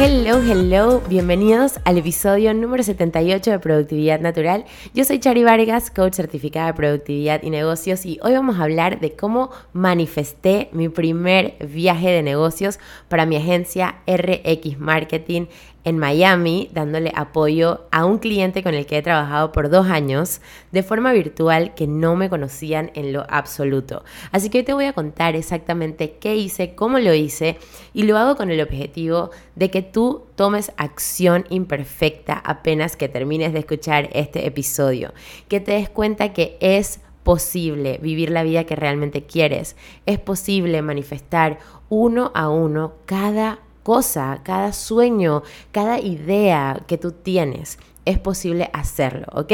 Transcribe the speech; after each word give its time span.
Hello, 0.00 0.40
hello, 0.40 1.02
bienvenidos 1.08 1.80
al 1.84 1.98
episodio 1.98 2.54
número 2.54 2.84
78 2.84 3.50
de 3.50 3.58
Productividad 3.58 4.20
Natural. 4.20 4.64
Yo 4.94 5.04
soy 5.04 5.18
Chari 5.18 5.42
Vargas, 5.42 5.90
coach 5.90 6.14
certificada 6.14 6.68
de 6.68 6.74
productividad 6.74 7.42
y 7.42 7.50
negocios 7.50 8.06
y 8.06 8.20
hoy 8.22 8.34
vamos 8.34 8.60
a 8.60 8.62
hablar 8.62 9.00
de 9.00 9.16
cómo 9.16 9.50
manifesté 9.72 10.68
mi 10.70 10.88
primer 10.88 11.56
viaje 11.66 12.10
de 12.10 12.22
negocios 12.22 12.78
para 13.08 13.26
mi 13.26 13.34
agencia 13.34 13.96
RX 14.06 14.78
Marketing 14.78 15.46
en 15.88 15.98
Miami 15.98 16.68
dándole 16.72 17.12
apoyo 17.14 17.86
a 17.90 18.04
un 18.04 18.18
cliente 18.18 18.62
con 18.62 18.74
el 18.74 18.84
que 18.84 18.98
he 18.98 19.02
trabajado 19.02 19.52
por 19.52 19.70
dos 19.70 19.86
años 19.86 20.40
de 20.70 20.82
forma 20.82 21.12
virtual 21.12 21.74
que 21.74 21.86
no 21.86 22.14
me 22.14 22.28
conocían 22.28 22.90
en 22.94 23.12
lo 23.12 23.24
absoluto. 23.28 24.04
Así 24.30 24.50
que 24.50 24.58
hoy 24.58 24.64
te 24.64 24.74
voy 24.74 24.84
a 24.84 24.92
contar 24.92 25.34
exactamente 25.34 26.16
qué 26.20 26.36
hice, 26.36 26.74
cómo 26.74 26.98
lo 26.98 27.14
hice 27.14 27.56
y 27.94 28.02
lo 28.02 28.18
hago 28.18 28.36
con 28.36 28.50
el 28.50 28.60
objetivo 28.60 29.30
de 29.54 29.70
que 29.70 29.82
tú 29.82 30.26
tomes 30.34 30.72
acción 30.76 31.46
imperfecta 31.48 32.34
apenas 32.34 32.96
que 32.96 33.08
termines 33.08 33.54
de 33.54 33.60
escuchar 33.60 34.10
este 34.12 34.46
episodio, 34.46 35.14
que 35.48 35.60
te 35.60 35.72
des 35.72 35.88
cuenta 35.88 36.34
que 36.34 36.58
es 36.60 37.00
posible 37.22 37.98
vivir 38.02 38.30
la 38.30 38.42
vida 38.42 38.64
que 38.64 38.76
realmente 38.76 39.24
quieres, 39.24 39.76
es 40.06 40.18
posible 40.18 40.80
manifestar 40.82 41.58
uno 41.88 42.30
a 42.34 42.48
uno 42.48 42.94
cada 43.06 43.58
cosa, 43.88 44.40
cada 44.42 44.74
sueño, 44.74 45.42
cada 45.72 45.98
idea 45.98 46.84
que 46.86 46.98
tú 46.98 47.12
tienes 47.12 47.78
es 48.08 48.18
posible 48.18 48.70
hacerlo, 48.72 49.26
¿ok? 49.32 49.52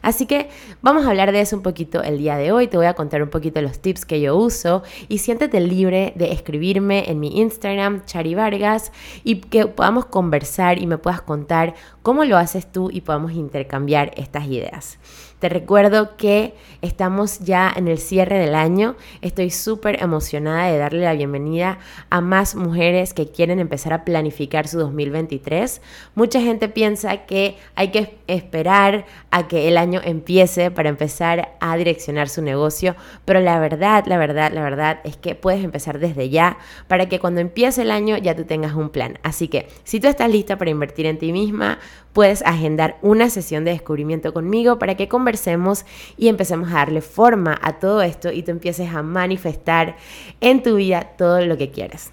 Así 0.00 0.26
que 0.26 0.48
vamos 0.80 1.04
a 1.04 1.10
hablar 1.10 1.32
de 1.32 1.40
eso 1.40 1.56
un 1.56 1.62
poquito 1.62 2.02
el 2.02 2.18
día 2.18 2.36
de 2.36 2.52
hoy, 2.52 2.68
te 2.68 2.76
voy 2.76 2.86
a 2.86 2.94
contar 2.94 3.20
un 3.20 3.30
poquito 3.30 3.60
los 3.60 3.80
tips 3.80 4.06
que 4.06 4.20
yo 4.20 4.36
uso 4.36 4.84
y 5.08 5.18
siéntete 5.18 5.60
libre 5.60 6.12
de 6.14 6.32
escribirme 6.32 7.10
en 7.10 7.18
mi 7.18 7.40
Instagram, 7.40 8.04
Chari 8.04 8.36
Vargas, 8.36 8.92
y 9.24 9.40
que 9.40 9.66
podamos 9.66 10.06
conversar 10.06 10.80
y 10.80 10.86
me 10.86 10.98
puedas 10.98 11.20
contar 11.20 11.74
cómo 12.02 12.24
lo 12.24 12.36
haces 12.36 12.70
tú 12.70 12.90
y 12.92 13.00
podamos 13.00 13.32
intercambiar 13.32 14.12
estas 14.16 14.46
ideas. 14.46 14.98
Te 15.38 15.50
recuerdo 15.50 16.16
que 16.16 16.54
estamos 16.80 17.40
ya 17.40 17.70
en 17.76 17.88
el 17.88 17.98
cierre 17.98 18.38
del 18.38 18.54
año. 18.54 18.96
Estoy 19.20 19.50
súper 19.50 20.02
emocionada 20.02 20.70
de 20.70 20.78
darle 20.78 21.02
la 21.02 21.12
bienvenida 21.12 21.78
a 22.08 22.22
más 22.22 22.54
mujeres 22.54 23.12
que 23.12 23.30
quieren 23.30 23.60
empezar 23.60 23.92
a 23.92 24.04
planificar 24.04 24.66
su 24.66 24.78
2023. 24.78 25.82
Mucha 26.14 26.40
gente 26.40 26.70
piensa 26.70 27.26
que 27.26 27.58
hay 27.74 27.90
que 27.90 27.95
esperar 28.26 29.06
a 29.30 29.48
que 29.48 29.68
el 29.68 29.78
año 29.78 30.00
empiece 30.02 30.70
para 30.70 30.88
empezar 30.88 31.56
a 31.60 31.76
direccionar 31.76 32.28
su 32.28 32.42
negocio, 32.42 32.96
pero 33.24 33.40
la 33.40 33.58
verdad, 33.58 34.04
la 34.06 34.18
verdad, 34.18 34.52
la 34.52 34.62
verdad 34.62 35.00
es 35.04 35.16
que 35.16 35.34
puedes 35.34 35.64
empezar 35.64 35.98
desde 35.98 36.28
ya 36.28 36.58
para 36.88 37.08
que 37.08 37.18
cuando 37.18 37.40
empiece 37.40 37.82
el 37.82 37.90
año 37.90 38.16
ya 38.16 38.34
tú 38.34 38.44
tengas 38.44 38.74
un 38.74 38.90
plan. 38.90 39.18
Así 39.22 39.48
que 39.48 39.68
si 39.84 40.00
tú 40.00 40.08
estás 40.08 40.30
lista 40.30 40.58
para 40.58 40.70
invertir 40.70 41.06
en 41.06 41.18
ti 41.18 41.32
misma, 41.32 41.78
puedes 42.12 42.42
agendar 42.42 42.96
una 43.02 43.28
sesión 43.30 43.64
de 43.64 43.72
descubrimiento 43.72 44.32
conmigo 44.32 44.78
para 44.78 44.94
que 44.94 45.08
conversemos 45.08 45.84
y 46.16 46.28
empecemos 46.28 46.70
a 46.70 46.76
darle 46.76 47.02
forma 47.02 47.58
a 47.62 47.74
todo 47.78 48.02
esto 48.02 48.32
y 48.32 48.42
tú 48.42 48.50
empieces 48.50 48.94
a 48.94 49.02
manifestar 49.02 49.96
en 50.40 50.62
tu 50.62 50.76
vida 50.76 51.12
todo 51.16 51.44
lo 51.44 51.56
que 51.56 51.70
quieres. 51.70 52.10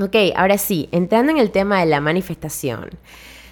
Ok, 0.00 0.14
ahora 0.36 0.58
sí, 0.58 0.88
entrando 0.92 1.32
en 1.32 1.38
el 1.38 1.50
tema 1.50 1.80
de 1.80 1.86
la 1.86 2.00
manifestación. 2.00 2.90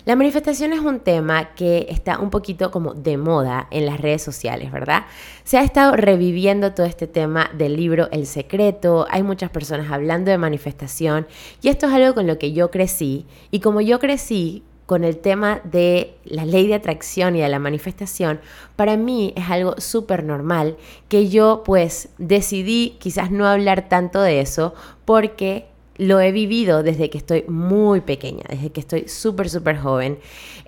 La 0.07 0.15
manifestación 0.15 0.73
es 0.73 0.79
un 0.79 1.01
tema 1.01 1.57
que 1.57 1.89
está 1.91 2.21
un 2.21 2.31
poquito 2.31 2.71
como 2.71 2.95
de 2.95 3.17
moda 3.17 3.67
en 3.73 3.87
las 3.87 4.01
redes 4.01 4.23
sociales, 4.23 4.71
¿verdad? 4.71 5.07
Se 5.43 5.59
ha 5.59 5.65
estado 5.65 5.97
reviviendo 5.97 6.73
todo 6.75 6.87
este 6.87 7.09
tema 7.09 7.51
del 7.59 7.75
libro 7.75 8.09
El 8.13 8.27
Secreto, 8.27 9.09
hay 9.11 9.25
muchas 9.25 9.51
personas 9.51 9.91
hablando 9.91 10.31
de 10.31 10.39
manifestación 10.39 11.27
y 11.61 11.71
esto 11.71 11.87
es 11.87 11.93
algo 11.93 12.15
con 12.15 12.29
lo 12.29 12.39
que 12.39 12.53
yo 12.53 12.71
crecí 12.71 13.27
y 13.51 13.59
como 13.59 13.81
yo 13.81 13.99
crecí 13.99 14.63
con 14.87 15.03
el 15.03 15.19
tema 15.19 15.61
de 15.65 16.15
la 16.25 16.47
ley 16.47 16.69
de 16.69 16.75
atracción 16.75 17.35
y 17.35 17.41
de 17.41 17.49
la 17.49 17.59
manifestación, 17.59 18.39
para 18.77 18.97
mí 18.97 19.33
es 19.35 19.51
algo 19.51 19.75
súper 19.81 20.23
normal 20.23 20.77
que 21.09 21.29
yo 21.29 21.63
pues 21.65 22.11
decidí 22.19 22.95
quizás 23.01 23.33
no 23.33 23.49
hablar 23.49 23.89
tanto 23.89 24.23
de 24.23 24.39
eso 24.39 24.73
porque 25.05 25.67
lo 25.99 26.21
he 26.21 26.33
vivido 26.33 26.83
desde 26.83 27.11
que 27.11 27.19
estoy 27.19 27.45
muy 27.49 28.01
pequeña, 28.01 28.45
desde 28.49 28.71
que 28.71 28.81
estoy 28.81 29.09
súper, 29.09 29.49
súper 29.49 29.79
joven. 29.79 30.19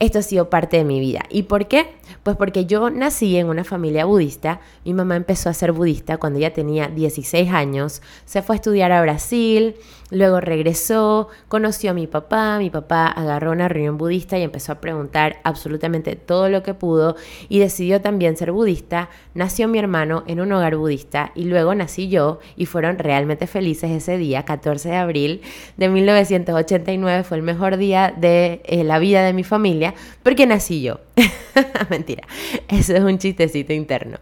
Esto 0.01 0.21
ha 0.21 0.23
sido 0.23 0.49
parte 0.49 0.77
de 0.77 0.85
mi 0.85 1.01
vida. 1.01 1.25
¿Y 1.29 1.45
por 1.45 1.67
qué? 1.67 1.89
Pues 2.23 2.37
porque 2.37 2.67
yo 2.67 2.91
nací 2.91 3.37
en 3.37 3.49
una 3.49 3.65
familia 3.65 4.05
budista. 4.05 4.61
Mi 4.85 4.95
mamá 4.95 5.17
empezó 5.17 5.49
a 5.49 5.55
ser 5.55 5.73
budista 5.73 6.19
cuando 6.19 6.39
ella 6.39 6.53
tenía 6.53 6.89
16 6.89 7.51
años. 7.51 8.03
Se 8.25 8.43
fue 8.43 8.55
a 8.55 8.59
estudiar 8.59 8.93
a 8.93 9.03
Brasil, 9.03 9.75
luego 10.11 10.41
regresó, 10.41 11.29
conoció 11.49 11.91
a 11.91 11.95
mi 11.95 12.07
papá. 12.07 12.59
Mi 12.59 12.71
papá 12.71 13.07
agarró 13.07 13.51
una 13.51 13.69
reunión 13.69 13.99
budista 13.99 14.39
y 14.39 14.43
empezó 14.43 14.73
a 14.73 14.81
preguntar 14.81 15.41
absolutamente 15.43 16.17
todo 16.17 16.49
lo 16.49 16.63
que 16.63 16.75
pudo 16.75 17.17
y 17.49 17.59
decidió 17.59 18.01
también 18.01 18.37
ser 18.37 18.53
budista. 18.53 19.11
Nació 19.35 19.69
mi 19.69 19.79
hermano 19.79 20.25
en 20.27 20.41
un 20.41 20.53
hogar 20.53 20.77
budista 20.77 21.33
y 21.35 21.45
luego 21.45 21.75
nací 21.75 22.09
yo 22.09 22.39
y 22.57 22.67
fueron 22.67 22.99
realmente 22.99 23.47
felices 23.47 23.91
ese 23.91 24.17
día, 24.17 24.45
14 24.45 24.91
de 24.91 24.97
abril 24.97 25.43
de 25.77 25.89
1989 25.89 27.25
fue 27.25 27.37
el 27.37 27.43
mejor 27.43 27.77
día 27.77 28.15
de 28.17 28.63
eh, 28.65 28.85
la 28.85 28.99
vida 28.99 29.23
de 29.23 29.33
mi 29.33 29.45
familia 29.45 29.88
porque 30.23 30.47
nací 30.47 30.83
yo. 30.83 31.01
Mentira, 31.91 32.27
eso 32.69 32.95
es 32.95 33.03
un 33.03 33.19
chistecito 33.19 33.73
interno. 33.73 34.19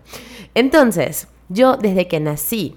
Entonces, 0.54 1.28
yo 1.48 1.76
desde 1.76 2.08
que 2.08 2.20
nací, 2.20 2.76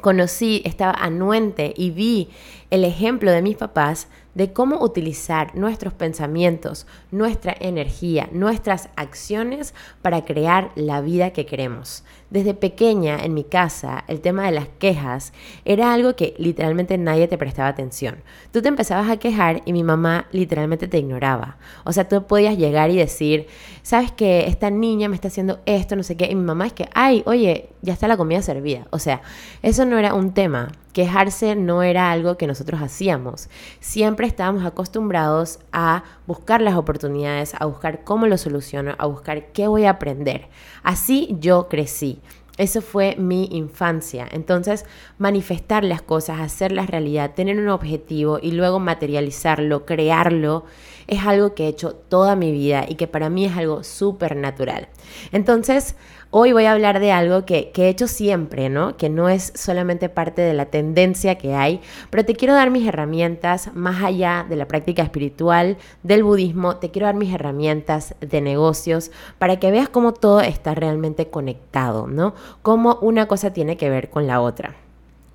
conocí, 0.00 0.62
estaba 0.64 0.92
anuente 0.92 1.74
y 1.76 1.90
vi 1.90 2.28
el 2.70 2.84
ejemplo 2.84 3.30
de 3.30 3.42
mis 3.42 3.56
papás 3.56 4.08
de 4.34 4.52
cómo 4.52 4.82
utilizar 4.82 5.54
nuestros 5.54 5.92
pensamientos, 5.92 6.86
nuestra 7.10 7.54
energía, 7.60 8.28
nuestras 8.32 8.88
acciones 8.96 9.74
para 10.00 10.24
crear 10.24 10.70
la 10.74 11.00
vida 11.00 11.32
que 11.32 11.44
queremos. 11.44 12.02
Desde 12.32 12.54
pequeña 12.54 13.22
en 13.22 13.34
mi 13.34 13.44
casa, 13.44 14.04
el 14.08 14.22
tema 14.22 14.46
de 14.46 14.52
las 14.52 14.66
quejas 14.78 15.34
era 15.66 15.92
algo 15.92 16.16
que 16.16 16.34
literalmente 16.38 16.96
nadie 16.96 17.28
te 17.28 17.36
prestaba 17.36 17.68
atención. 17.68 18.22
Tú 18.52 18.62
te 18.62 18.68
empezabas 18.68 19.10
a 19.10 19.18
quejar 19.18 19.60
y 19.66 19.74
mi 19.74 19.84
mamá 19.84 20.28
literalmente 20.32 20.88
te 20.88 20.96
ignoraba. 20.96 21.58
O 21.84 21.92
sea, 21.92 22.08
tú 22.08 22.26
podías 22.26 22.56
llegar 22.56 22.88
y 22.88 22.96
decir, 22.96 23.48
sabes 23.82 24.12
que 24.12 24.46
esta 24.46 24.70
niña 24.70 25.10
me 25.10 25.14
está 25.14 25.28
haciendo 25.28 25.60
esto, 25.66 25.94
no 25.94 26.02
sé 26.02 26.16
qué, 26.16 26.24
y 26.24 26.34
mi 26.34 26.42
mamá 26.42 26.68
es 26.68 26.72
que, 26.72 26.88
ay, 26.94 27.22
oye, 27.26 27.68
ya 27.82 27.92
está 27.92 28.08
la 28.08 28.16
comida 28.16 28.40
servida. 28.40 28.86
O 28.88 28.98
sea, 28.98 29.20
eso 29.60 29.84
no 29.84 29.98
era 29.98 30.14
un 30.14 30.32
tema. 30.32 30.72
Quejarse 30.92 31.56
no 31.56 31.82
era 31.82 32.10
algo 32.10 32.36
que 32.36 32.46
nosotros 32.46 32.82
hacíamos. 32.82 33.48
Siempre 33.80 34.26
estábamos 34.26 34.64
acostumbrados 34.64 35.58
a 35.72 36.04
buscar 36.26 36.60
las 36.60 36.74
oportunidades, 36.74 37.54
a 37.58 37.66
buscar 37.66 38.04
cómo 38.04 38.26
lo 38.26 38.36
soluciono, 38.36 38.94
a 38.98 39.06
buscar 39.06 39.52
qué 39.52 39.68
voy 39.68 39.84
a 39.84 39.90
aprender. 39.90 40.48
Así 40.82 41.36
yo 41.40 41.68
crecí. 41.68 42.20
Eso 42.58 42.82
fue 42.82 43.16
mi 43.16 43.48
infancia. 43.52 44.28
Entonces, 44.30 44.84
manifestar 45.16 45.84
las 45.84 46.02
cosas, 46.02 46.40
hacerlas 46.40 46.90
realidad, 46.90 47.32
tener 47.34 47.58
un 47.58 47.70
objetivo 47.70 48.38
y 48.42 48.52
luego 48.52 48.78
materializarlo, 48.78 49.86
crearlo, 49.86 50.64
es 51.06 51.24
algo 51.24 51.54
que 51.54 51.64
he 51.64 51.68
hecho 51.68 51.94
toda 51.94 52.36
mi 52.36 52.52
vida 52.52 52.84
y 52.86 52.96
que 52.96 53.06
para 53.06 53.30
mí 53.30 53.46
es 53.46 53.56
algo 53.56 53.82
súper 53.84 54.36
natural. 54.36 54.88
Entonces, 55.32 55.96
hoy 56.34 56.52
voy 56.52 56.64
a 56.64 56.72
hablar 56.72 56.98
de 56.98 57.12
algo 57.12 57.44
que, 57.44 57.70
que, 57.72 57.84
he 57.84 57.88
hecho 57.90 58.08
siempre, 58.08 58.70
¿no? 58.70 58.96
Que 58.96 59.10
no 59.10 59.28
es 59.28 59.52
solamente 59.54 60.08
parte 60.08 60.40
de 60.40 60.54
la 60.54 60.66
tendencia 60.66 61.36
que 61.36 61.54
hay, 61.54 61.82
pero 62.08 62.24
te 62.24 62.34
quiero 62.34 62.54
dar 62.54 62.70
mis 62.70 62.88
herramientas 62.88 63.70
más 63.74 64.02
allá 64.02 64.46
de 64.48 64.56
la 64.56 64.66
práctica 64.66 65.02
espiritual, 65.02 65.76
del 66.02 66.24
budismo, 66.24 66.76
te 66.76 66.90
quiero 66.90 67.06
dar 67.06 67.16
mis 67.16 67.34
herramientas 67.34 68.14
de 68.20 68.40
negocios 68.40 69.10
para 69.38 69.60
que 69.60 69.70
veas 69.70 69.90
cómo 69.90 70.14
todo 70.14 70.40
está 70.40 70.74
realmente 70.74 71.28
conectado, 71.28 72.06
¿no? 72.06 72.34
Cómo 72.62 72.98
una 73.02 73.28
cosa 73.28 73.52
tiene 73.52 73.76
que 73.76 73.90
ver 73.90 74.08
con 74.08 74.26
la 74.26 74.40
otra. 74.40 74.74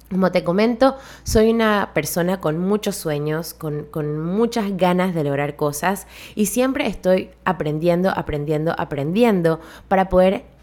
Como 0.09 0.31
te 0.31 0.43
comento, 0.43 0.95
soy 1.23 1.51
una 1.51 1.91
persona 1.93 2.39
con 2.39 2.57
muchos 2.57 2.95
sueños, 2.95 3.53
con, 3.53 3.83
con, 3.83 4.19
muchas 4.19 4.77
ganas 4.77 5.13
de 5.13 5.25
lograr 5.25 5.57
cosas 5.57 6.07
y 6.33 6.45
siempre 6.45 6.87
estoy 6.87 7.29
aprendiendo, 7.43 8.09
aprendiendo, 8.09 8.73
aprendiendo 8.77 9.59
para 9.89 10.07
poder 10.07 10.56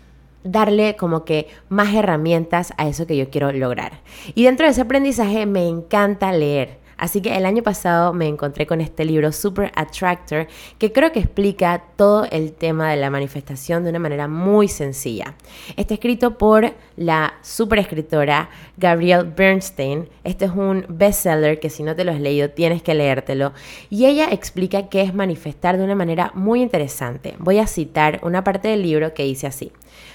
darle 0.45 0.95
como 0.97 1.25
que 1.25 1.49
más 1.69 1.95
herramientas 1.95 2.73
a 2.77 2.87
eso 2.87 3.07
que 3.07 3.17
yo 3.17 3.31
quiero 3.31 3.51
lograr. 3.51 4.01
Y 4.35 4.45
dentro 4.45 4.67
de 4.67 4.73
ese 4.73 4.83
aprendizaje 4.83 5.47
me 5.47 5.67
encanta 5.67 6.33
leer. 6.33 6.85
Así 6.97 7.21
que 7.21 7.37
el 7.37 7.45
año 7.45 7.63
pasado 7.63 8.13
me 8.13 8.29
encontré 8.29 8.67
con 8.67 8.81
este 8.81 9.05
libro 9.05 9.33
Super 9.33 9.73
Attractor 9.75 10.47
que 10.79 10.93
creo 10.93 11.13
que 11.13 11.21
explica 11.21 11.83
todo 11.97 12.27
el 12.31 12.53
tema 12.53 12.91
de 12.91 12.97
la 12.97 13.11
manifestación 13.11 13.85
de 13.85 13.91
una 13.91 13.99
manera 13.99 14.29
muy 14.29 14.69
sencilla. 14.69 15.35
Está 15.77 15.95
escrito 15.95 16.39
por 16.39 16.73
la 16.97 17.35
super 17.43 17.81
escritora 17.81 18.49
Gabrielle 18.77 19.31
Bernstein. 19.37 20.09
Este 20.23 20.45
es 20.45 20.53
un 20.53 20.87
bestseller 20.89 21.59
que 21.59 21.71
si 21.71 21.83
no 21.83 21.97
te 21.97 22.05
lo 22.05 22.13
has 22.13 22.21
leído 22.21 22.51
tienes 22.51 22.83
que 22.83 22.95
leértelo. 22.95 23.53
Y 23.91 24.07
ella 24.07 24.29
explica 24.31 24.89
qué 24.89 25.03
es 25.03 25.15
manifestar 25.15 25.77
de 25.77 25.85
una 25.85 25.95
manera 25.95 26.31
muy 26.35 26.63
interesante. 26.63 27.35
Voy 27.39 27.59
a 27.59 27.67
citar 27.67 28.21
una 28.23 28.45
parte 28.45 28.69
del 28.69 28.83
libro 28.83 29.15
que 29.15 29.25
dice 29.25 29.47
así. 29.47 29.73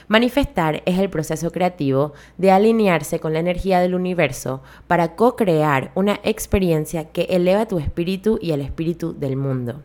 Manifestar 0.08 0.82
es 0.86 0.98
el 0.98 1.10
proceso 1.10 1.52
creativo 1.52 2.14
de 2.38 2.52
alinearse 2.52 3.20
con 3.20 3.34
la 3.34 3.40
energía 3.40 3.80
del 3.80 3.94
universo 3.94 4.62
para 4.88 5.16
co-crear 5.16 5.92
una 5.94 6.20
experiencia 6.24 7.06
que 7.12 7.28
eleva 7.30 7.68
tu 7.68 7.80
espíritu 7.80 8.40
y 8.42 8.52
el 8.52 8.62
espíritu 8.62 9.14
del 9.14 9.36
mundo. 9.36 9.84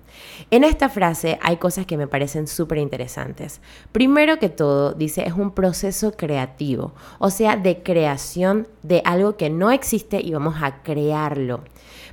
En 0.50 0.64
esta 0.64 0.88
frase 0.88 1.38
hay 1.42 1.58
cosas 1.58 1.86
que 1.86 1.96
me 1.96 2.06
parecen 2.06 2.46
súper 2.46 2.78
interesantes. 2.78 3.60
Primero 3.92 4.38
que 4.38 4.48
todo, 4.48 4.92
dice, 4.92 5.26
es 5.26 5.34
un 5.34 5.50
proceso 5.50 6.12
creativo, 6.12 6.92
o 7.18 7.30
sea, 7.30 7.56
de 7.56 7.82
creación 7.82 8.66
de 8.82 9.02
algo 9.04 9.36
que 9.36 9.50
no 9.50 9.70
existe 9.70 10.20
y 10.20 10.32
vamos 10.32 10.56
a 10.62 10.82
crearlo. 10.82 11.60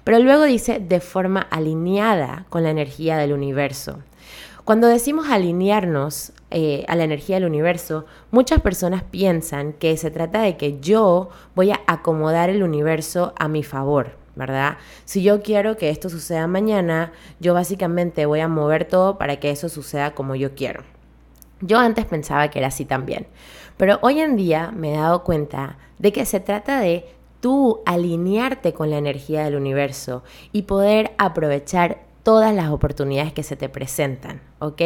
Pero 0.03 0.19
luego 0.19 0.43
dice 0.43 0.79
de 0.79 0.99
forma 0.99 1.41
alineada 1.41 2.45
con 2.49 2.63
la 2.63 2.71
energía 2.71 3.17
del 3.17 3.33
universo. 3.33 3.99
Cuando 4.71 4.87
decimos 4.87 5.27
alinearnos 5.27 6.31
eh, 6.49 6.85
a 6.87 6.95
la 6.95 7.03
energía 7.03 7.35
del 7.35 7.43
universo, 7.43 8.05
muchas 8.31 8.61
personas 8.61 9.03
piensan 9.03 9.73
que 9.73 9.97
se 9.97 10.11
trata 10.11 10.43
de 10.43 10.55
que 10.55 10.79
yo 10.79 11.27
voy 11.55 11.71
a 11.71 11.81
acomodar 11.87 12.49
el 12.49 12.63
universo 12.63 13.33
a 13.37 13.49
mi 13.49 13.63
favor, 13.63 14.15
¿verdad? 14.37 14.77
Si 15.03 15.23
yo 15.23 15.41
quiero 15.41 15.75
que 15.75 15.89
esto 15.89 16.07
suceda 16.09 16.47
mañana, 16.47 17.11
yo 17.41 17.53
básicamente 17.53 18.25
voy 18.25 18.39
a 18.39 18.47
mover 18.47 18.85
todo 18.85 19.17
para 19.17 19.41
que 19.41 19.51
eso 19.51 19.67
suceda 19.67 20.11
como 20.11 20.35
yo 20.35 20.55
quiero. 20.55 20.83
Yo 21.59 21.77
antes 21.77 22.05
pensaba 22.05 22.47
que 22.47 22.59
era 22.59 22.69
así 22.69 22.85
también, 22.85 23.27
pero 23.75 23.99
hoy 24.01 24.21
en 24.21 24.37
día 24.37 24.71
me 24.73 24.93
he 24.93 24.97
dado 24.97 25.25
cuenta 25.25 25.79
de 25.99 26.13
que 26.13 26.25
se 26.25 26.39
trata 26.39 26.79
de 26.79 27.07
tú 27.41 27.81
alinearte 27.85 28.71
con 28.71 28.89
la 28.89 28.99
energía 28.99 29.43
del 29.43 29.55
universo 29.55 30.23
y 30.53 30.61
poder 30.61 31.11
aprovechar 31.17 32.09
todas 32.23 32.53
las 32.53 32.69
oportunidades 32.69 33.33
que 33.33 33.43
se 33.43 33.55
te 33.55 33.69
presentan, 33.69 34.41
¿ok? 34.59 34.81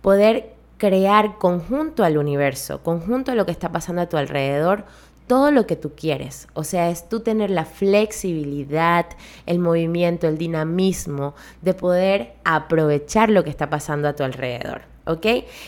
Poder 0.00 0.54
crear 0.78 1.38
conjunto 1.38 2.04
al 2.04 2.18
universo, 2.18 2.82
conjunto 2.82 3.32
a 3.32 3.34
lo 3.34 3.44
que 3.44 3.52
está 3.52 3.72
pasando 3.72 4.02
a 4.02 4.08
tu 4.08 4.16
alrededor, 4.16 4.84
todo 5.28 5.50
lo 5.50 5.66
que 5.66 5.76
tú 5.76 5.92
quieres. 5.94 6.48
O 6.54 6.64
sea, 6.64 6.90
es 6.90 7.08
tú 7.08 7.20
tener 7.20 7.50
la 7.50 7.64
flexibilidad, 7.64 9.06
el 9.46 9.60
movimiento, 9.60 10.26
el 10.26 10.38
dinamismo 10.38 11.34
de 11.62 11.74
poder 11.74 12.32
aprovechar 12.44 13.30
lo 13.30 13.44
que 13.44 13.50
está 13.50 13.70
pasando 13.70 14.08
a 14.08 14.14
tu 14.14 14.24
alrededor. 14.24 14.82
¿Ok? 15.06 15.24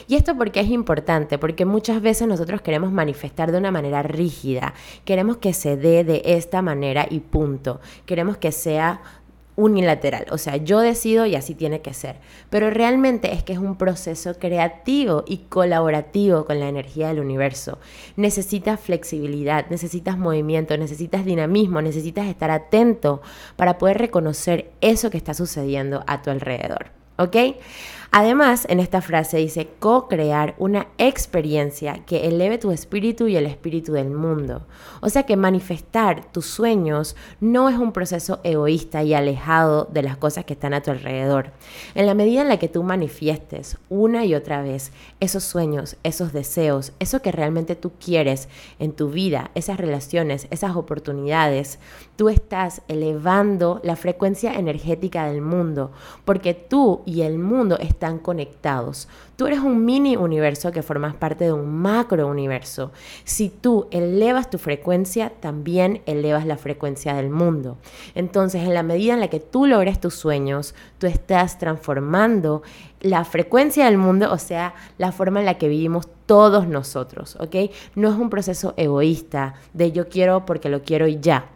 Y 0.06 0.16
esto 0.16 0.36
porque 0.36 0.60
es 0.60 0.68
importante, 0.68 1.38
porque 1.38 1.64
muchas 1.64 2.02
veces 2.02 2.28
nosotros 2.28 2.60
queremos 2.60 2.92
manifestar 2.92 3.50
de 3.52 3.56
una 3.56 3.70
manera 3.70 4.02
rígida, 4.02 4.74
queremos 5.06 5.38
que 5.38 5.54
se 5.54 5.78
dé 5.78 6.04
de 6.04 6.20
esta 6.26 6.60
manera 6.60 7.06
y 7.08 7.20
punto, 7.20 7.80
queremos 8.04 8.36
que 8.36 8.52
sea 8.52 9.00
unilateral, 9.56 10.26
o 10.30 10.38
sea, 10.38 10.56
yo 10.56 10.80
decido 10.80 11.26
y 11.26 11.34
así 11.34 11.54
tiene 11.54 11.80
que 11.82 11.94
ser. 11.94 12.16
Pero 12.48 12.70
realmente 12.70 13.32
es 13.32 13.42
que 13.42 13.52
es 13.52 13.58
un 13.58 13.76
proceso 13.76 14.34
creativo 14.38 15.24
y 15.26 15.38
colaborativo 15.48 16.44
con 16.44 16.60
la 16.60 16.68
energía 16.68 17.08
del 17.08 17.20
universo. 17.20 17.78
Necesitas 18.16 18.80
flexibilidad, 18.80 19.66
necesitas 19.70 20.16
movimiento, 20.18 20.76
necesitas 20.76 21.24
dinamismo, 21.24 21.82
necesitas 21.82 22.26
estar 22.26 22.50
atento 22.50 23.22
para 23.56 23.78
poder 23.78 23.98
reconocer 23.98 24.70
eso 24.80 25.10
que 25.10 25.18
está 25.18 25.34
sucediendo 25.34 26.04
a 26.06 26.22
tu 26.22 26.30
alrededor. 26.30 26.86
¿Ok? 27.18 27.36
Además, 28.12 28.66
en 28.68 28.80
esta 28.80 29.02
frase 29.02 29.36
dice 29.36 29.68
co-crear 29.78 30.56
una 30.58 30.88
experiencia 30.98 32.04
que 32.06 32.26
eleve 32.26 32.58
tu 32.58 32.72
espíritu 32.72 33.28
y 33.28 33.36
el 33.36 33.46
espíritu 33.46 33.92
del 33.92 34.10
mundo. 34.10 34.66
O 35.00 35.08
sea 35.08 35.22
que 35.22 35.36
manifestar 35.36 36.24
tus 36.32 36.46
sueños 36.46 37.14
no 37.38 37.68
es 37.68 37.78
un 37.78 37.92
proceso 37.92 38.40
egoísta 38.42 39.04
y 39.04 39.14
alejado 39.14 39.88
de 39.92 40.02
las 40.02 40.16
cosas 40.16 40.44
que 40.44 40.54
están 40.54 40.74
a 40.74 40.82
tu 40.82 40.90
alrededor. 40.90 41.52
En 41.94 42.06
la 42.06 42.14
medida 42.14 42.42
en 42.42 42.48
la 42.48 42.58
que 42.58 42.66
tú 42.66 42.82
manifiestes 42.82 43.78
una 43.88 44.24
y 44.24 44.34
otra 44.34 44.60
vez 44.60 44.90
esos 45.20 45.44
sueños, 45.44 45.96
esos 46.02 46.32
deseos, 46.32 46.92
eso 46.98 47.22
que 47.22 47.30
realmente 47.30 47.76
tú 47.76 47.92
quieres 48.04 48.48
en 48.80 48.90
tu 48.90 49.10
vida, 49.10 49.52
esas 49.54 49.78
relaciones, 49.78 50.48
esas 50.50 50.74
oportunidades, 50.74 51.78
tú 52.16 52.28
estás 52.28 52.82
elevando 52.88 53.80
la 53.84 53.94
frecuencia 53.94 54.54
energética 54.54 55.26
del 55.26 55.42
mundo, 55.42 55.92
porque 56.24 56.54
tú 56.54 57.02
y 57.06 57.22
el 57.22 57.38
mundo 57.38 57.78
están 57.78 57.99
están 58.00 58.18
conectados. 58.18 59.08
Tú 59.36 59.46
eres 59.46 59.58
un 59.58 59.84
mini 59.84 60.16
universo 60.16 60.72
que 60.72 60.82
formas 60.82 61.14
parte 61.14 61.44
de 61.44 61.52
un 61.52 61.70
macro 61.70 62.28
universo. 62.28 62.92
Si 63.24 63.50
tú 63.50 63.88
elevas 63.90 64.48
tu 64.48 64.56
frecuencia, 64.56 65.30
también 65.38 66.00
elevas 66.06 66.46
la 66.46 66.56
frecuencia 66.56 67.12
del 67.12 67.28
mundo. 67.28 67.76
Entonces, 68.14 68.62
en 68.62 68.72
la 68.72 68.82
medida 68.82 69.12
en 69.12 69.20
la 69.20 69.28
que 69.28 69.38
tú 69.38 69.66
logres 69.66 70.00
tus 70.00 70.14
sueños, 70.14 70.74
tú 70.96 71.06
estás 71.06 71.58
transformando 71.58 72.62
la 73.02 73.26
frecuencia 73.26 73.84
del 73.84 73.98
mundo, 73.98 74.32
o 74.32 74.38
sea, 74.38 74.72
la 74.96 75.12
forma 75.12 75.40
en 75.40 75.46
la 75.46 75.58
que 75.58 75.68
vivimos 75.68 76.08
todos 76.24 76.66
nosotros, 76.66 77.36
¿ok? 77.38 77.70
No 77.96 78.08
es 78.08 78.16
un 78.16 78.30
proceso 78.30 78.72
egoísta 78.78 79.56
de 79.74 79.92
yo 79.92 80.08
quiero 80.08 80.46
porque 80.46 80.70
lo 80.70 80.80
quiero 80.82 81.06
y 81.06 81.20
ya 81.20 81.50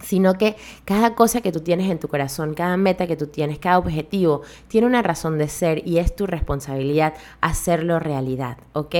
sino 0.00 0.34
que 0.34 0.56
cada 0.84 1.14
cosa 1.14 1.40
que 1.40 1.52
tú 1.52 1.60
tienes 1.60 1.90
en 1.90 1.98
tu 1.98 2.08
corazón, 2.08 2.54
cada 2.54 2.76
meta 2.76 3.06
que 3.06 3.16
tú 3.16 3.26
tienes, 3.26 3.58
cada 3.58 3.78
objetivo, 3.78 4.42
tiene 4.68 4.86
una 4.86 5.02
razón 5.02 5.38
de 5.38 5.48
ser 5.48 5.86
y 5.86 5.98
es 5.98 6.14
tu 6.14 6.26
responsabilidad 6.26 7.14
hacerlo 7.40 7.98
realidad, 7.98 8.58
¿ok? 8.72 8.94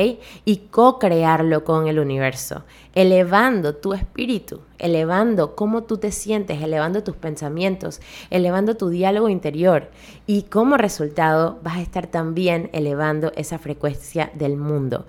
Y 0.44 0.56
co-crearlo 0.70 1.64
con 1.64 1.86
el 1.88 1.98
universo, 1.98 2.64
elevando 2.94 3.76
tu 3.76 3.92
espíritu, 3.94 4.60
elevando 4.78 5.54
cómo 5.54 5.84
tú 5.84 5.98
te 5.98 6.12
sientes, 6.12 6.62
elevando 6.62 7.02
tus 7.02 7.16
pensamientos, 7.16 8.00
elevando 8.30 8.76
tu 8.76 8.88
diálogo 8.88 9.28
interior 9.28 9.90
y 10.26 10.42
como 10.42 10.76
resultado 10.76 11.58
vas 11.62 11.76
a 11.76 11.82
estar 11.82 12.06
también 12.06 12.70
elevando 12.72 13.32
esa 13.36 13.58
frecuencia 13.58 14.30
del 14.34 14.56
mundo. 14.56 15.06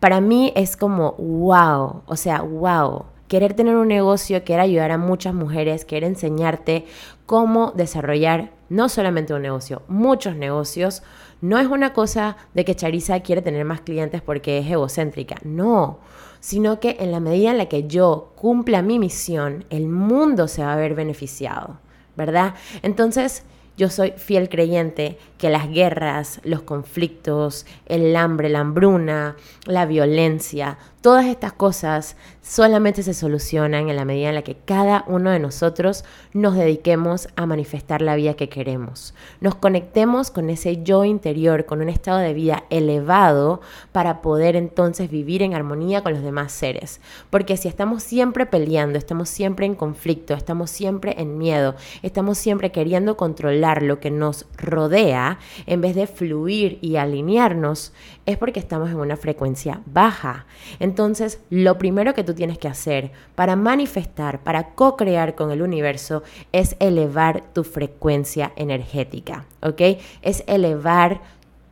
Para 0.00 0.20
mí 0.20 0.52
es 0.56 0.76
como 0.76 1.12
wow, 1.12 2.02
o 2.06 2.16
sea, 2.16 2.42
wow 2.42 3.04
querer 3.30 3.54
tener 3.54 3.76
un 3.76 3.86
negocio, 3.86 4.42
querer 4.42 4.62
ayudar 4.62 4.90
a 4.90 4.98
muchas 4.98 5.32
mujeres, 5.34 5.84
querer 5.84 6.02
enseñarte 6.02 6.84
cómo 7.26 7.70
desarrollar 7.76 8.50
no 8.68 8.88
solamente 8.88 9.32
un 9.32 9.42
negocio, 9.42 9.82
muchos 9.86 10.34
negocios, 10.34 11.04
no 11.40 11.60
es 11.60 11.68
una 11.68 11.92
cosa 11.92 12.36
de 12.54 12.64
que 12.64 12.74
Charisa 12.74 13.20
quiere 13.20 13.40
tener 13.40 13.64
más 13.64 13.82
clientes 13.82 14.20
porque 14.20 14.58
es 14.58 14.66
egocéntrica, 14.68 15.36
no, 15.44 16.00
sino 16.40 16.80
que 16.80 16.96
en 16.98 17.12
la 17.12 17.20
medida 17.20 17.52
en 17.52 17.58
la 17.58 17.68
que 17.68 17.86
yo 17.86 18.32
cumpla 18.34 18.82
mi 18.82 18.98
misión, 18.98 19.64
el 19.70 19.86
mundo 19.86 20.48
se 20.48 20.64
va 20.64 20.72
a 20.72 20.76
ver 20.76 20.96
beneficiado, 20.96 21.78
¿verdad? 22.16 22.56
Entonces, 22.82 23.44
yo 23.80 23.88
soy 23.88 24.12
fiel 24.18 24.50
creyente 24.50 25.18
que 25.38 25.48
las 25.48 25.70
guerras, 25.70 26.40
los 26.44 26.60
conflictos, 26.60 27.64
el 27.86 28.14
hambre, 28.14 28.50
la 28.50 28.60
hambruna, 28.60 29.36
la 29.64 29.86
violencia, 29.86 30.76
todas 31.00 31.24
estas 31.24 31.54
cosas 31.54 32.16
solamente 32.42 33.02
se 33.02 33.14
solucionan 33.14 33.88
en 33.88 33.96
la 33.96 34.04
medida 34.04 34.28
en 34.28 34.34
la 34.34 34.42
que 34.42 34.56
cada 34.56 35.04
uno 35.06 35.30
de 35.30 35.38
nosotros 35.38 36.04
nos 36.32 36.54
dediquemos 36.54 37.28
a 37.36 37.46
manifestar 37.46 38.02
la 38.02 38.16
vida 38.16 38.34
que 38.34 38.48
queremos. 38.48 39.14
Nos 39.40 39.54
conectemos 39.54 40.30
con 40.30 40.50
ese 40.50 40.82
yo 40.82 41.04
interior, 41.04 41.66
con 41.66 41.80
un 41.80 41.88
estado 41.88 42.18
de 42.18 42.34
vida 42.34 42.64
elevado 42.70 43.60
para 43.92 44.22
poder 44.22 44.56
entonces 44.56 45.10
vivir 45.10 45.42
en 45.42 45.54
armonía 45.54 46.02
con 46.02 46.12
los 46.12 46.22
demás 46.22 46.52
seres. 46.52 47.00
Porque 47.30 47.56
si 47.56 47.68
estamos 47.68 48.02
siempre 48.02 48.46
peleando, 48.46 48.98
estamos 48.98 49.28
siempre 49.28 49.66
en 49.66 49.74
conflicto, 49.74 50.34
estamos 50.34 50.70
siempre 50.70 51.16
en 51.18 51.38
miedo, 51.38 51.74
estamos 52.02 52.38
siempre 52.38 52.72
queriendo 52.72 53.16
controlar, 53.16 53.82
lo 53.82 54.00
que 54.00 54.10
nos 54.10 54.46
rodea, 54.56 55.38
en 55.66 55.80
vez 55.80 55.94
de 55.94 56.06
fluir 56.06 56.78
y 56.80 56.96
alinearnos, 56.96 57.92
es 58.26 58.38
porque 58.38 58.60
estamos 58.60 58.90
en 58.90 58.96
una 58.96 59.16
frecuencia 59.16 59.82
baja. 59.86 60.46
Entonces, 60.78 61.40
lo 61.50 61.78
primero 61.78 62.14
que 62.14 62.24
tienes 62.34 62.58
que 62.58 62.68
hacer 62.68 63.12
para 63.34 63.56
manifestar, 63.56 64.42
para 64.42 64.74
co-crear 64.74 65.34
con 65.34 65.50
el 65.50 65.62
universo, 65.62 66.22
es 66.52 66.76
elevar 66.80 67.42
tu 67.52 67.64
frecuencia 67.64 68.52
energética, 68.56 69.46
¿ok? 69.62 69.98
Es 70.22 70.44
elevar 70.46 71.20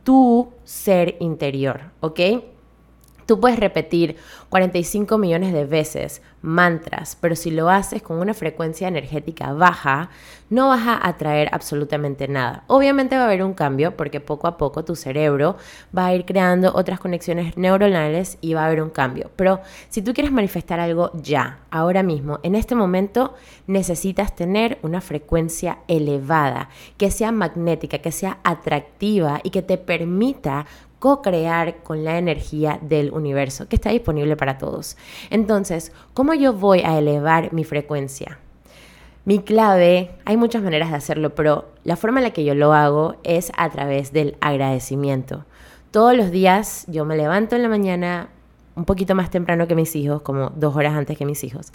tu 0.03 0.49
ser 0.63 1.17
interior, 1.19 1.91
¿ok? 2.01 2.19
Tú 3.29 3.39
puedes 3.39 3.59
repetir 3.59 4.15
45 4.49 5.19
millones 5.19 5.53
de 5.53 5.63
veces 5.63 6.23
mantras, 6.41 7.15
pero 7.21 7.35
si 7.35 7.51
lo 7.51 7.69
haces 7.69 8.01
con 8.01 8.17
una 8.17 8.33
frecuencia 8.33 8.87
energética 8.87 9.53
baja, 9.53 10.09
no 10.49 10.69
vas 10.69 10.87
a 10.87 11.07
atraer 11.07 11.47
absolutamente 11.51 12.27
nada. 12.27 12.63
Obviamente 12.65 13.15
va 13.15 13.21
a 13.21 13.25
haber 13.25 13.43
un 13.43 13.53
cambio 13.53 13.95
porque 13.95 14.19
poco 14.19 14.47
a 14.47 14.57
poco 14.57 14.83
tu 14.83 14.95
cerebro 14.95 15.57
va 15.95 16.07
a 16.07 16.15
ir 16.15 16.25
creando 16.25 16.71
otras 16.73 16.99
conexiones 16.99 17.55
neuronales 17.55 18.39
y 18.41 18.55
va 18.55 18.63
a 18.63 18.65
haber 18.65 18.81
un 18.81 18.89
cambio. 18.89 19.29
Pero 19.35 19.61
si 19.89 20.01
tú 20.01 20.15
quieres 20.15 20.31
manifestar 20.31 20.79
algo 20.79 21.11
ya, 21.13 21.59
ahora 21.69 22.01
mismo, 22.01 22.39
en 22.41 22.55
este 22.55 22.73
momento, 22.73 23.35
necesitas 23.67 24.35
tener 24.35 24.79
una 24.81 25.01
frecuencia 25.01 25.79
elevada, 25.87 26.69
que 26.97 27.11
sea 27.11 27.31
magnética, 27.31 27.99
que 27.99 28.11
sea 28.11 28.39
atractiva 28.43 29.39
y 29.43 29.51
que 29.51 29.61
te 29.61 29.77
permita 29.77 30.65
co-crear 30.99 31.77
con 31.77 32.03
la 32.03 32.17
energía 32.17 32.79
del 32.81 33.11
universo 33.11 33.67
que 33.67 33.75
está 33.75 33.89
disponible 33.89 34.35
para 34.35 34.57
todos. 34.57 34.97
Entonces, 35.29 35.91
¿cómo 36.13 36.33
yo 36.33 36.53
voy 36.53 36.81
a 36.81 36.97
elevar 36.97 37.51
mi 37.53 37.63
frecuencia? 37.63 38.37
Mi 39.25 39.39
clave, 39.39 40.11
hay 40.25 40.37
muchas 40.37 40.63
maneras 40.63 40.89
de 40.91 40.97
hacerlo, 40.97 41.35
pero 41.35 41.69
la 41.83 41.95
forma 41.95 42.19
en 42.19 42.23
la 42.23 42.33
que 42.33 42.43
yo 42.45 42.55
lo 42.55 42.73
hago 42.73 43.15
es 43.23 43.51
a 43.57 43.69
través 43.69 44.11
del 44.11 44.37
agradecimiento. 44.41 45.45
Todos 45.91 46.15
los 46.15 46.31
días 46.31 46.85
yo 46.87 47.05
me 47.05 47.17
levanto 47.17 47.55
en 47.55 47.63
la 47.63 47.69
mañana, 47.69 48.29
un 48.75 48.85
poquito 48.85 49.15
más 49.15 49.29
temprano 49.29 49.67
que 49.67 49.75
mis 49.75 49.95
hijos, 49.95 50.21
como 50.21 50.51
dos 50.55 50.75
horas 50.75 50.95
antes 50.95 51.17
que 51.17 51.25
mis 51.25 51.43
hijos. 51.43 51.71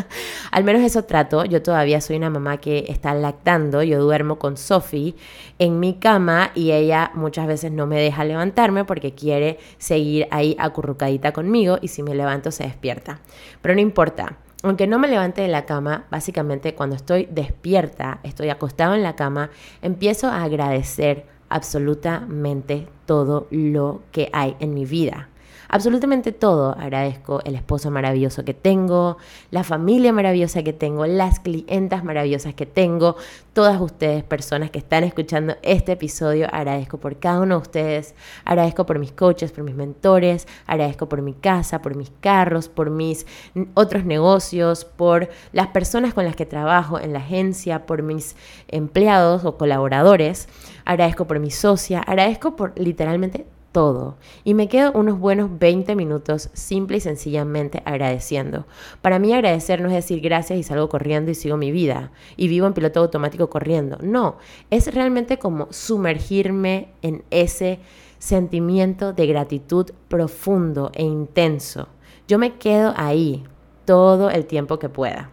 Al 0.50 0.64
menos 0.64 0.82
eso 0.82 1.04
trato. 1.04 1.44
Yo 1.44 1.62
todavía 1.62 2.00
soy 2.00 2.16
una 2.16 2.30
mamá 2.30 2.56
que 2.56 2.86
está 2.88 3.14
lactando. 3.14 3.82
Yo 3.82 4.00
duermo 4.00 4.38
con 4.38 4.56
Sophie 4.56 5.14
en 5.58 5.78
mi 5.78 5.94
cama 5.94 6.50
y 6.54 6.72
ella 6.72 7.12
muchas 7.14 7.46
veces 7.46 7.70
no 7.70 7.86
me 7.86 8.00
deja 8.00 8.24
levantarme 8.24 8.84
porque 8.84 9.14
quiere 9.14 9.58
seguir 9.78 10.26
ahí 10.30 10.56
acurrucadita 10.58 11.32
conmigo 11.32 11.78
y 11.80 11.88
si 11.88 12.02
me 12.02 12.14
levanto 12.14 12.50
se 12.50 12.64
despierta. 12.64 13.20
Pero 13.62 13.74
no 13.74 13.80
importa. 13.80 14.36
Aunque 14.64 14.88
no 14.88 14.98
me 14.98 15.06
levante 15.06 15.40
de 15.40 15.48
la 15.48 15.66
cama, 15.66 16.06
básicamente 16.10 16.74
cuando 16.74 16.96
estoy 16.96 17.28
despierta, 17.30 18.18
estoy 18.24 18.48
acostado 18.48 18.96
en 18.96 19.04
la 19.04 19.14
cama, 19.14 19.50
empiezo 19.82 20.26
a 20.26 20.42
agradecer 20.42 21.26
absolutamente 21.48 22.88
todo 23.06 23.46
lo 23.52 24.02
que 24.10 24.28
hay 24.32 24.56
en 24.58 24.74
mi 24.74 24.84
vida 24.84 25.28
absolutamente 25.68 26.32
todo. 26.32 26.76
Agradezco 26.78 27.40
el 27.44 27.54
esposo 27.54 27.90
maravilloso 27.90 28.44
que 28.44 28.54
tengo, 28.54 29.18
la 29.50 29.64
familia 29.64 30.12
maravillosa 30.12 30.62
que 30.62 30.72
tengo, 30.72 31.06
las 31.06 31.40
clientas 31.40 32.04
maravillosas 32.04 32.54
que 32.54 32.66
tengo, 32.66 33.16
todas 33.52 33.80
ustedes, 33.80 34.24
personas 34.24 34.70
que 34.70 34.78
están 34.78 35.04
escuchando 35.04 35.56
este 35.62 35.92
episodio. 35.92 36.48
Agradezco 36.52 36.98
por 36.98 37.18
cada 37.18 37.40
uno 37.40 37.56
de 37.56 37.62
ustedes, 37.62 38.14
agradezco 38.44 38.86
por 38.86 38.98
mis 38.98 39.12
coaches, 39.12 39.52
por 39.52 39.64
mis 39.64 39.74
mentores, 39.74 40.48
agradezco 40.66 41.08
por 41.08 41.22
mi 41.22 41.34
casa, 41.34 41.82
por 41.82 41.94
mis 41.94 42.10
carros, 42.20 42.68
por 42.68 42.90
mis 42.90 43.26
otros 43.74 44.04
negocios, 44.04 44.84
por 44.84 45.28
las 45.52 45.68
personas 45.68 46.14
con 46.14 46.24
las 46.24 46.36
que 46.36 46.46
trabajo 46.46 46.98
en 46.98 47.12
la 47.12 47.18
agencia, 47.18 47.86
por 47.86 48.02
mis 48.02 48.36
empleados 48.68 49.44
o 49.44 49.56
colaboradores. 49.56 50.48
Agradezco 50.84 51.26
por 51.26 51.38
mi 51.38 51.50
socia, 51.50 52.00
agradezco 52.00 52.56
por 52.56 52.72
literalmente 52.78 53.44
todo. 53.78 54.16
Y 54.42 54.54
me 54.54 54.66
quedo 54.66 54.90
unos 54.90 55.20
buenos 55.20 55.56
20 55.56 55.94
minutos 55.94 56.50
simple 56.52 56.96
y 56.96 57.00
sencillamente 57.00 57.80
agradeciendo. 57.84 58.66
Para 59.02 59.20
mí 59.20 59.32
agradecer 59.32 59.80
no 59.80 59.86
es 59.86 59.94
decir 59.94 60.20
gracias 60.20 60.58
y 60.58 60.64
salgo 60.64 60.88
corriendo 60.88 61.30
y 61.30 61.36
sigo 61.36 61.56
mi 61.56 61.70
vida 61.70 62.10
y 62.36 62.48
vivo 62.48 62.66
en 62.66 62.72
piloto 62.72 62.98
automático 62.98 63.48
corriendo. 63.48 63.96
No, 64.02 64.38
es 64.70 64.92
realmente 64.92 65.38
como 65.38 65.68
sumergirme 65.70 66.88
en 67.02 67.22
ese 67.30 67.78
sentimiento 68.18 69.12
de 69.12 69.28
gratitud 69.28 69.92
profundo 70.08 70.90
e 70.92 71.04
intenso. 71.04 71.86
Yo 72.26 72.36
me 72.40 72.56
quedo 72.56 72.94
ahí 72.96 73.44
todo 73.84 74.28
el 74.28 74.46
tiempo 74.46 74.80
que 74.80 74.88
pueda. 74.88 75.30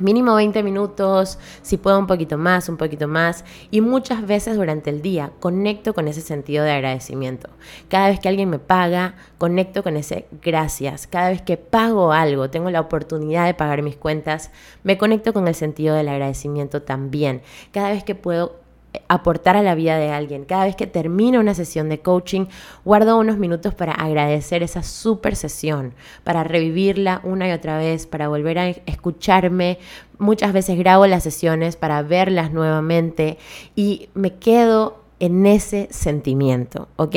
Mínimo 0.00 0.34
20 0.34 0.64
minutos, 0.64 1.38
si 1.62 1.76
puedo 1.76 1.96
un 2.00 2.08
poquito 2.08 2.36
más, 2.36 2.68
un 2.68 2.76
poquito 2.76 3.06
más. 3.06 3.44
Y 3.70 3.80
muchas 3.80 4.26
veces 4.26 4.56
durante 4.56 4.90
el 4.90 5.02
día 5.02 5.30
conecto 5.38 5.94
con 5.94 6.08
ese 6.08 6.20
sentido 6.20 6.64
de 6.64 6.72
agradecimiento. 6.72 7.48
Cada 7.88 8.08
vez 8.08 8.18
que 8.18 8.28
alguien 8.28 8.50
me 8.50 8.58
paga, 8.58 9.14
conecto 9.38 9.84
con 9.84 9.96
ese 9.96 10.26
gracias. 10.42 11.06
Cada 11.06 11.28
vez 11.28 11.42
que 11.42 11.56
pago 11.56 12.12
algo, 12.12 12.50
tengo 12.50 12.70
la 12.70 12.80
oportunidad 12.80 13.46
de 13.46 13.54
pagar 13.54 13.82
mis 13.82 13.96
cuentas, 13.96 14.50
me 14.82 14.98
conecto 14.98 15.32
con 15.32 15.46
el 15.46 15.54
sentido 15.54 15.94
del 15.94 16.08
agradecimiento 16.08 16.82
también. 16.82 17.42
Cada 17.70 17.90
vez 17.90 18.02
que 18.02 18.16
puedo 18.16 18.63
aportar 19.08 19.56
a 19.56 19.62
la 19.62 19.74
vida 19.74 19.98
de 19.98 20.10
alguien. 20.10 20.44
Cada 20.44 20.64
vez 20.64 20.76
que 20.76 20.86
termino 20.86 21.40
una 21.40 21.54
sesión 21.54 21.88
de 21.88 22.00
coaching, 22.00 22.46
guardo 22.84 23.18
unos 23.18 23.38
minutos 23.38 23.74
para 23.74 23.92
agradecer 23.92 24.62
esa 24.62 24.82
super 24.82 25.36
sesión, 25.36 25.94
para 26.22 26.44
revivirla 26.44 27.20
una 27.24 27.48
y 27.48 27.52
otra 27.52 27.78
vez, 27.78 28.06
para 28.06 28.28
volver 28.28 28.58
a 28.58 28.68
escucharme. 28.68 29.78
Muchas 30.18 30.52
veces 30.52 30.78
grabo 30.78 31.06
las 31.06 31.22
sesiones 31.22 31.76
para 31.76 32.02
verlas 32.02 32.52
nuevamente 32.52 33.38
y 33.74 34.08
me 34.14 34.34
quedo 34.34 35.02
en 35.20 35.46
ese 35.46 35.88
sentimiento, 35.90 36.88
¿ok? 36.96 37.16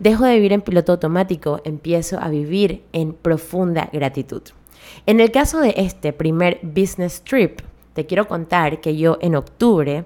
Dejo 0.00 0.24
de 0.24 0.34
vivir 0.34 0.52
en 0.52 0.62
piloto 0.62 0.92
automático, 0.92 1.60
empiezo 1.64 2.18
a 2.20 2.28
vivir 2.28 2.82
en 2.92 3.12
profunda 3.12 3.88
gratitud. 3.92 4.42
En 5.06 5.20
el 5.20 5.30
caso 5.30 5.60
de 5.60 5.74
este 5.76 6.12
primer 6.12 6.60
business 6.62 7.22
trip, 7.22 7.60
te 7.94 8.06
quiero 8.06 8.28
contar 8.28 8.80
que 8.80 8.96
yo 8.96 9.18
en 9.20 9.34
octubre 9.34 10.04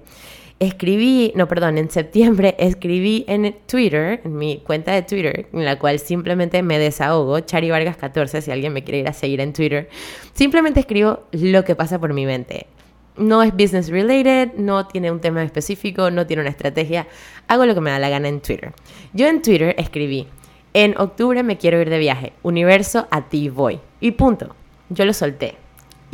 escribí, 0.59 1.33
no, 1.35 1.47
perdón, 1.47 1.77
en 1.77 1.89
septiembre 1.89 2.55
escribí 2.59 3.25
en 3.27 3.55
Twitter, 3.65 4.21
en 4.23 4.37
mi 4.37 4.57
cuenta 4.59 4.93
de 4.93 5.01
Twitter, 5.01 5.47
en 5.53 5.65
la 5.65 5.77
cual 5.77 5.99
simplemente 5.99 6.61
me 6.63 6.79
desahogo, 6.79 7.39
Chari 7.41 7.69
Vargas 7.69 7.97
14, 7.97 8.41
si 8.41 8.51
alguien 8.51 8.73
me 8.73 8.83
quiere 8.83 8.99
ir 8.99 9.07
a 9.07 9.13
seguir 9.13 9.41
en 9.41 9.53
Twitter, 9.53 9.89
simplemente 10.33 10.79
escribo 10.79 11.23
lo 11.31 11.63
que 11.63 11.75
pasa 11.75 11.99
por 11.99 12.13
mi 12.13 12.25
mente. 12.25 12.67
No 13.15 13.43
es 13.43 13.53
business 13.53 13.89
related, 13.89 14.53
no 14.55 14.87
tiene 14.87 15.11
un 15.11 15.19
tema 15.19 15.43
específico, 15.43 16.09
no 16.09 16.25
tiene 16.25 16.41
una 16.41 16.49
estrategia, 16.49 17.07
hago 17.47 17.65
lo 17.65 17.75
que 17.75 17.81
me 17.81 17.91
da 17.91 17.99
la 17.99 18.09
gana 18.09 18.27
en 18.27 18.41
Twitter. 18.41 18.73
Yo 19.13 19.27
en 19.27 19.41
Twitter 19.41 19.75
escribí, 19.77 20.27
en 20.73 20.97
octubre 20.97 21.43
me 21.43 21.57
quiero 21.57 21.79
ir 21.79 21.89
de 21.89 21.99
viaje, 21.99 22.33
universo, 22.41 23.07
a 23.11 23.29
ti 23.29 23.49
voy. 23.49 23.79
Y 23.99 24.11
punto, 24.11 24.55
yo 24.89 25.05
lo 25.05 25.13
solté. 25.13 25.62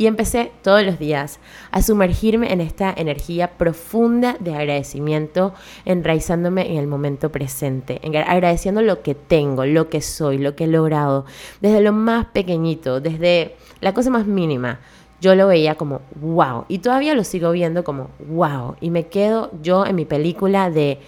Y 0.00 0.06
empecé 0.06 0.50
todos 0.62 0.82
los 0.82 0.98
días 0.98 1.40
a 1.72 1.82
sumergirme 1.82 2.54
en 2.54 2.62
esta 2.62 2.90
energía 2.96 3.58
profunda 3.58 4.34
de 4.40 4.54
agradecimiento, 4.54 5.52
enraizándome 5.84 6.72
en 6.72 6.78
el 6.78 6.86
momento 6.86 7.30
presente, 7.30 8.00
agradeciendo 8.26 8.80
lo 8.80 9.02
que 9.02 9.14
tengo, 9.14 9.66
lo 9.66 9.90
que 9.90 10.00
soy, 10.00 10.38
lo 10.38 10.56
que 10.56 10.64
he 10.64 10.68
logrado, 10.68 11.26
desde 11.60 11.82
lo 11.82 11.92
más 11.92 12.24
pequeñito, 12.24 13.02
desde 13.02 13.56
la 13.82 13.92
cosa 13.92 14.08
más 14.08 14.26
mínima. 14.26 14.80
Yo 15.20 15.34
lo 15.34 15.48
veía 15.48 15.74
como 15.74 16.00
wow 16.14 16.64
y 16.68 16.78
todavía 16.78 17.14
lo 17.14 17.22
sigo 17.22 17.50
viendo 17.50 17.84
como 17.84 18.08
wow 18.26 18.76
y 18.80 18.88
me 18.88 19.08
quedo 19.08 19.50
yo 19.60 19.84
en 19.84 19.96
mi 19.96 20.06
película 20.06 20.70
de 20.70 20.98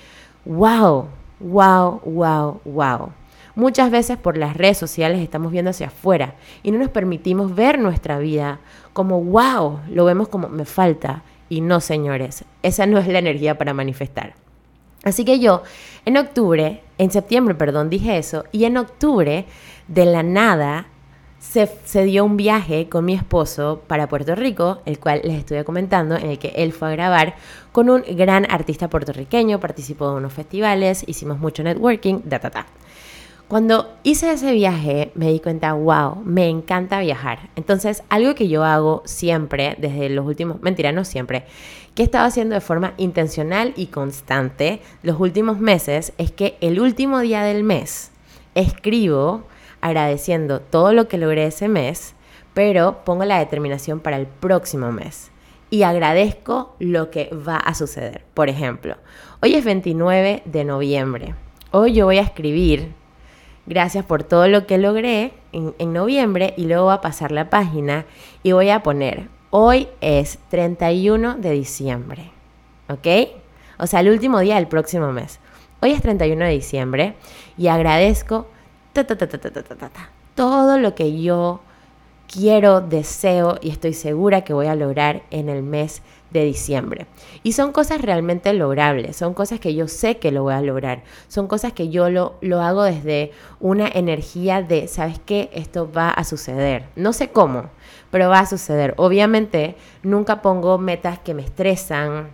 wow, 0.44 1.06
wow, 1.40 1.98
wow, 2.04 2.60
wow. 2.66 3.12
Muchas 3.54 3.90
veces 3.90 4.16
por 4.16 4.38
las 4.38 4.56
redes 4.56 4.78
sociales 4.78 5.20
estamos 5.20 5.52
viendo 5.52 5.70
hacia 5.70 5.88
afuera 5.88 6.36
y 6.62 6.70
no 6.70 6.78
nos 6.78 6.88
permitimos 6.88 7.54
ver 7.54 7.78
nuestra 7.78 8.18
vida 8.18 8.60
como 8.92 9.22
wow, 9.22 9.80
lo 9.88 10.04
vemos 10.04 10.28
como 10.28 10.48
me 10.48 10.64
falta. 10.64 11.22
Y 11.48 11.60
no, 11.60 11.80
señores, 11.80 12.44
esa 12.62 12.86
no 12.86 12.98
es 12.98 13.06
la 13.08 13.18
energía 13.18 13.58
para 13.58 13.74
manifestar. 13.74 14.34
Así 15.04 15.24
que 15.24 15.40
yo, 15.40 15.62
en 16.04 16.16
octubre, 16.16 16.82
en 16.98 17.10
septiembre, 17.10 17.54
perdón, 17.54 17.90
dije 17.90 18.16
eso, 18.16 18.44
y 18.52 18.64
en 18.64 18.76
octubre, 18.76 19.46
de 19.88 20.04
la 20.06 20.22
nada, 20.22 20.86
se, 21.40 21.68
se, 21.84 22.04
dio 22.04 22.24
un 22.24 22.36
viaje 22.36 22.88
con 22.88 23.04
mi 23.04 23.14
esposo 23.14 23.82
para 23.88 24.08
Puerto 24.08 24.36
Rico, 24.36 24.80
el 24.86 25.00
cual 25.00 25.20
les 25.24 25.40
estoy 25.40 25.64
comentando, 25.64 26.16
en 26.16 26.30
el 26.30 26.38
que 26.38 26.52
él 26.54 26.72
fue 26.72 26.88
a 26.88 26.92
grabar 26.92 27.34
con 27.72 27.90
un 27.90 28.04
gran 28.16 28.48
artista 28.48 28.88
puertorriqueño, 28.88 29.58
participó 29.58 30.10
de 30.10 30.16
unos 30.18 30.32
festivales, 30.32 31.02
hicimos 31.08 31.40
mucho 31.40 31.64
networking, 31.64 32.20
da, 32.24 32.38
da, 32.38 32.50
da. 32.50 32.66
Cuando 33.52 33.92
hice 34.02 34.32
ese 34.32 34.50
viaje 34.54 35.12
me 35.14 35.30
di 35.30 35.38
cuenta, 35.38 35.74
wow, 35.74 36.22
me 36.24 36.48
encanta 36.48 37.00
viajar. 37.00 37.50
Entonces, 37.54 38.02
algo 38.08 38.34
que 38.34 38.48
yo 38.48 38.64
hago 38.64 39.02
siempre, 39.04 39.76
desde 39.78 40.08
los 40.08 40.24
últimos, 40.24 40.62
mentira, 40.62 40.90
no 40.90 41.04
siempre, 41.04 41.44
que 41.94 42.00
he 42.00 42.06
estado 42.06 42.24
haciendo 42.24 42.54
de 42.54 42.62
forma 42.62 42.94
intencional 42.96 43.74
y 43.76 43.88
constante 43.88 44.80
los 45.02 45.20
últimos 45.20 45.60
meses, 45.60 46.14
es 46.16 46.32
que 46.32 46.56
el 46.62 46.80
último 46.80 47.20
día 47.20 47.42
del 47.42 47.62
mes 47.62 48.10
escribo 48.54 49.42
agradeciendo 49.82 50.60
todo 50.62 50.94
lo 50.94 51.06
que 51.06 51.18
logré 51.18 51.44
ese 51.44 51.68
mes, 51.68 52.14
pero 52.54 53.04
pongo 53.04 53.26
la 53.26 53.38
determinación 53.38 54.00
para 54.00 54.16
el 54.16 54.26
próximo 54.26 54.92
mes 54.92 55.30
y 55.68 55.82
agradezco 55.82 56.74
lo 56.78 57.10
que 57.10 57.28
va 57.34 57.58
a 57.58 57.74
suceder. 57.74 58.24
Por 58.32 58.48
ejemplo, 58.48 58.96
hoy 59.42 59.56
es 59.56 59.64
29 59.66 60.42
de 60.46 60.64
noviembre. 60.64 61.34
Hoy 61.70 61.92
yo 61.92 62.06
voy 62.06 62.16
a 62.16 62.22
escribir 62.22 63.01
gracias 63.66 64.04
por 64.04 64.24
todo 64.24 64.48
lo 64.48 64.66
que 64.66 64.78
logré 64.78 65.32
en, 65.52 65.92
noviembre 65.92 66.54
y 66.56 66.64
luego 66.64 66.84
voy 66.84 66.94
a 66.94 67.00
pasar 67.00 67.32
la 67.32 67.50
página 67.50 68.04
y 68.42 68.52
voy 68.52 68.70
a 68.70 68.82
poner, 68.82 69.28
hoy 69.50 69.88
es 70.00 70.38
31 70.50 71.36
de 71.36 71.50
diciembre, 71.52 72.30
¿ok? 72.88 73.30
O 73.78 73.86
sea, 73.86 74.00
el 74.00 74.10
último 74.10 74.40
día 74.40 74.56
del 74.56 74.68
próximo 74.68 75.12
mes. 75.12 75.40
Hoy 75.80 75.92
es 75.92 76.02
31 76.02 76.44
de 76.44 76.50
diciembre 76.52 77.14
y 77.58 77.66
agradezco 77.66 78.46
todo 80.34 80.78
lo 80.78 80.94
que 80.94 81.20
yo 81.20 81.60
quiero, 82.32 82.80
deseo 82.80 83.58
y 83.60 83.70
estoy 83.70 83.92
segura 83.92 84.42
que 84.42 84.54
voy 84.54 84.66
a 84.66 84.74
lograr 84.74 85.22
en 85.30 85.48
el 85.48 85.62
mes 85.62 86.02
de 86.30 86.44
diciembre. 86.44 87.06
Y 87.42 87.52
son 87.52 87.72
cosas 87.72 88.00
realmente 88.00 88.54
logrables, 88.54 89.16
son 89.16 89.34
cosas 89.34 89.60
que 89.60 89.74
yo 89.74 89.86
sé 89.86 90.16
que 90.16 90.32
lo 90.32 90.44
voy 90.44 90.54
a 90.54 90.62
lograr, 90.62 91.02
son 91.28 91.46
cosas 91.46 91.74
que 91.74 91.90
yo 91.90 92.08
lo, 92.08 92.36
lo 92.40 92.62
hago 92.62 92.84
desde 92.84 93.32
una 93.60 93.86
energía 93.86 94.62
de, 94.62 94.88
¿sabes 94.88 95.20
qué? 95.24 95.50
Esto 95.52 95.90
va 95.92 96.08
a 96.08 96.24
suceder. 96.24 96.86
No 96.96 97.12
sé 97.12 97.28
cómo, 97.28 97.64
pero 98.10 98.30
va 98.30 98.40
a 98.40 98.46
suceder. 98.46 98.94
Obviamente, 98.96 99.76
nunca 100.02 100.40
pongo 100.40 100.78
metas 100.78 101.18
que 101.18 101.34
me 101.34 101.42
estresan, 101.42 102.28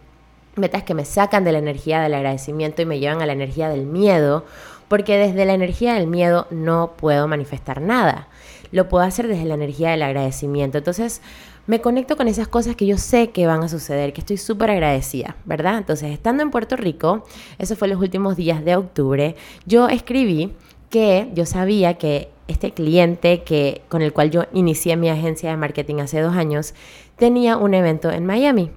metas 0.55 0.85
que 0.85 0.95
me 0.95 1.05
sacan 1.05 1.43
de 1.43 1.52
la 1.52 1.59
energía 1.59 2.00
del 2.00 2.14
agradecimiento 2.14 2.83
y 2.83 2.87
me 2.87 3.00
llevan 3.00 3.21
a 3.21 3.26
la 3.26 3.33
energía 3.33 3.69
del 3.69 3.87
miedo, 3.87 4.45
porque 4.87 5.19
desde 5.19 5.45
la 5.45 5.55
energía 5.55 5.95
del 5.95 6.07
miedo 6.07 6.47
no 6.50 6.93
puedo 6.97 7.26
manifestar 7.26 7.81
nada. 7.81 8.28
Lo 8.72 8.88
puedo 8.88 9.04
hacer 9.04 9.28
desde 9.28 9.44
la 9.44 9.54
energía 9.54 9.90
del 9.90 10.02
agradecimiento. 10.02 10.78
Entonces, 10.78 11.20
me 11.66 11.80
conecto 11.80 12.16
con 12.16 12.28
esas 12.28 12.48
cosas 12.48 12.76
que 12.76 12.87
yo 12.87 12.96
sé 12.96 13.30
que 13.30 13.46
van 13.46 13.62
a 13.62 13.68
suceder, 13.68 14.12
que 14.12 14.20
estoy 14.20 14.38
súper 14.38 14.70
agradecida, 14.70 15.37
¿verdad? 15.44 15.78
Entonces, 15.78 16.10
estando 16.12 16.42
en 16.42 16.50
Puerto 16.50 16.76
Rico, 16.76 17.25
eso 17.58 17.76
fue 17.76 17.88
los 17.88 18.00
últimos 18.00 18.37
días 18.37 18.64
de 18.64 18.76
octubre, 18.76 19.37
yo 19.66 19.88
escribí 19.88 20.52
que 20.88 21.28
yo 21.34 21.44
sabía 21.44 21.94
que 21.94 22.30
este 22.48 22.72
cliente 22.72 23.42
que, 23.42 23.82
con 23.88 24.00
el 24.00 24.12
cual 24.12 24.30
yo 24.30 24.44
inicié 24.54 24.96
mi 24.96 25.10
agencia 25.10 25.50
de 25.50 25.56
marketing 25.58 25.96
hace 25.96 26.20
dos 26.20 26.34
años 26.34 26.75
tenía 27.16 27.58
un 27.58 27.75
evento 27.75 28.10
en 28.10 28.25
Miami 28.25 28.70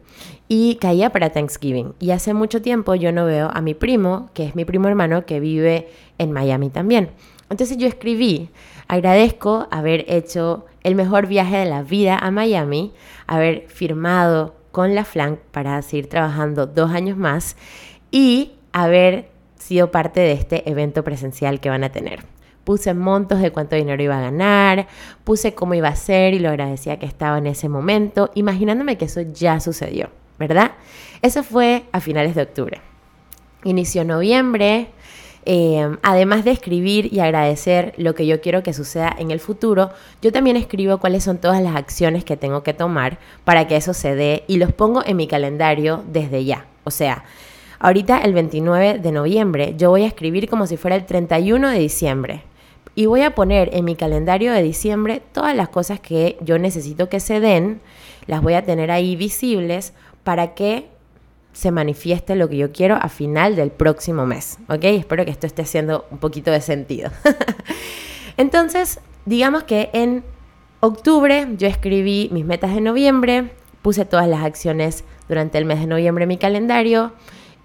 y 0.49 0.75
caía 0.75 1.11
para 1.11 1.29
Thanksgiving. 1.29 1.93
Y 1.99 2.11
hace 2.11 2.33
mucho 2.33 2.61
tiempo 2.61 2.95
yo 2.95 3.13
no 3.13 3.25
veo 3.25 3.49
a 3.53 3.61
mi 3.61 3.73
primo, 3.73 4.29
que 4.33 4.45
es 4.45 4.55
mi 4.55 4.65
primo 4.65 4.89
hermano, 4.89 5.25
que 5.25 5.39
vive 5.39 5.87
en 6.17 6.33
Miami 6.33 6.69
también. 6.69 7.11
Entonces 7.49 7.77
yo 7.77 7.87
escribí, 7.87 8.49
agradezco 8.91 9.69
haber 9.71 10.03
hecho 10.09 10.65
el 10.83 10.95
mejor 10.95 11.25
viaje 11.25 11.55
de 11.55 11.65
la 11.65 11.81
vida 11.81 12.17
a 12.17 12.29
Miami, 12.29 12.91
haber 13.25 13.69
firmado 13.69 14.53
con 14.73 14.95
la 14.95 15.05
Flank 15.05 15.39
para 15.51 15.81
seguir 15.81 16.09
trabajando 16.09 16.67
dos 16.67 16.91
años 16.91 17.17
más 17.17 17.55
y 18.11 18.51
haber 18.73 19.29
sido 19.55 19.91
parte 19.91 20.19
de 20.19 20.33
este 20.33 20.69
evento 20.69 21.05
presencial 21.05 21.61
que 21.61 21.69
van 21.69 21.85
a 21.85 21.93
tener. 21.93 22.25
Puse 22.65 22.93
montos 22.93 23.39
de 23.39 23.51
cuánto 23.51 23.77
dinero 23.77 24.03
iba 24.03 24.17
a 24.17 24.21
ganar, 24.23 24.87
puse 25.23 25.53
cómo 25.53 25.73
iba 25.73 25.87
a 25.87 25.95
ser 25.95 26.33
y 26.33 26.39
lo 26.39 26.49
agradecía 26.49 26.99
que 26.99 27.05
estaba 27.05 27.37
en 27.37 27.47
ese 27.47 27.69
momento, 27.69 28.29
imaginándome 28.35 28.97
que 28.97 29.05
eso 29.05 29.21
ya 29.21 29.61
sucedió, 29.61 30.09
¿verdad? 30.37 30.71
Eso 31.21 31.43
fue 31.43 31.85
a 31.93 32.01
finales 32.01 32.35
de 32.35 32.41
octubre. 32.41 32.81
Inició 33.63 34.03
noviembre, 34.03 34.89
eh, 35.45 35.97
además 36.03 36.45
de 36.45 36.51
escribir 36.51 37.11
y 37.11 37.19
agradecer 37.19 37.93
lo 37.97 38.13
que 38.13 38.27
yo 38.27 38.41
quiero 38.41 38.61
que 38.61 38.73
suceda 38.73 39.15
en 39.17 39.31
el 39.31 39.39
futuro, 39.39 39.89
yo 40.21 40.31
también 40.31 40.55
escribo 40.55 40.99
cuáles 40.99 41.23
son 41.23 41.39
todas 41.39 41.61
las 41.61 41.75
acciones 41.75 42.23
que 42.23 42.37
tengo 42.37 42.63
que 42.63 42.73
tomar 42.73 43.17
para 43.43 43.67
que 43.67 43.75
eso 43.75 43.93
se 43.93 44.15
dé 44.15 44.43
y 44.47 44.57
los 44.57 44.71
pongo 44.71 45.03
en 45.05 45.17
mi 45.17 45.27
calendario 45.27 46.03
desde 46.11 46.45
ya. 46.45 46.65
O 46.83 46.91
sea, 46.91 47.23
ahorita 47.79 48.19
el 48.19 48.33
29 48.33 48.99
de 48.99 49.11
noviembre 49.11 49.73
yo 49.77 49.89
voy 49.89 50.03
a 50.03 50.07
escribir 50.07 50.47
como 50.47 50.67
si 50.67 50.77
fuera 50.77 50.95
el 50.95 51.05
31 51.05 51.69
de 51.69 51.79
diciembre. 51.79 52.43
Y 52.93 53.05
voy 53.05 53.21
a 53.21 53.33
poner 53.33 53.69
en 53.73 53.85
mi 53.85 53.95
calendario 53.95 54.51
de 54.51 54.61
diciembre 54.61 55.21
todas 55.31 55.55
las 55.55 55.69
cosas 55.69 56.01
que 56.01 56.37
yo 56.41 56.59
necesito 56.59 57.07
que 57.07 57.21
se 57.21 57.39
den, 57.39 57.79
las 58.27 58.41
voy 58.41 58.53
a 58.53 58.65
tener 58.65 58.91
ahí 58.91 59.15
visibles 59.15 59.93
para 60.23 60.53
que 60.53 60.87
se 61.53 61.71
manifieste 61.71 62.35
lo 62.35 62.49
que 62.49 62.57
yo 62.57 62.71
quiero 62.71 62.95
a 62.95 63.09
final 63.09 63.55
del 63.55 63.71
próximo 63.71 64.25
mes. 64.25 64.57
¿Ok? 64.69 64.83
Espero 64.83 65.25
que 65.25 65.31
esto 65.31 65.47
esté 65.47 65.63
haciendo 65.63 66.05
un 66.11 66.17
poquito 66.17 66.51
de 66.51 66.61
sentido. 66.61 67.11
Entonces, 68.37 68.99
digamos 69.25 69.63
que 69.63 69.89
en 69.93 70.23
octubre 70.79 71.47
yo 71.57 71.67
escribí 71.67 72.29
mis 72.31 72.45
metas 72.45 72.73
de 72.73 72.81
noviembre, 72.81 73.51
puse 73.81 74.05
todas 74.05 74.27
las 74.27 74.43
acciones 74.43 75.03
durante 75.27 75.57
el 75.57 75.65
mes 75.65 75.79
de 75.79 75.87
noviembre 75.87 76.23
en 76.23 76.29
mi 76.29 76.37
calendario 76.37 77.13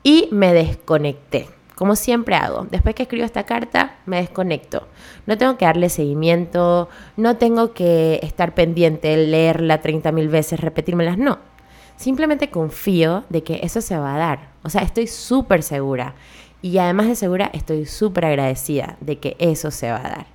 y 0.03 0.29
me 0.33 0.53
desconecté. 0.53 1.49
Como 1.75 1.95
siempre 1.95 2.37
hago, 2.37 2.67
después 2.71 2.95
que 2.95 3.03
escribo 3.03 3.27
esta 3.27 3.45
carta, 3.45 3.97
me 4.07 4.17
desconecto. 4.17 4.89
No 5.27 5.37
tengo 5.37 5.59
que 5.59 5.67
darle 5.67 5.91
seguimiento, 5.91 6.89
no 7.19 7.37
tengo 7.37 7.75
que 7.75 8.19
estar 8.23 8.55
pendiente, 8.55 9.15
leerla 9.17 9.83
30 9.83 10.11
mil 10.13 10.29
veces, 10.29 10.59
repetírmelas, 10.61 11.19
no 11.19 11.39
Simplemente 11.97 12.51
confío 12.51 13.25
de 13.29 13.43
que 13.43 13.61
eso 13.63 13.81
se 13.81 13.97
va 13.97 14.15
a 14.15 14.19
dar. 14.19 14.51
O 14.63 14.71
sea, 14.71 14.83
estoy 14.83 15.07
súper 15.07 15.63
segura. 15.63 16.15
Y 16.63 16.79
además 16.79 17.07
de 17.07 17.17
segura, 17.17 17.51
estoy 17.53 17.87
súper 17.87 18.27
agradecida 18.27 18.97
de 19.01 19.19
que 19.19 19.37
eso 19.39 19.71
se 19.71 19.91
va 19.91 19.99
a 19.99 20.09
dar. 20.09 20.27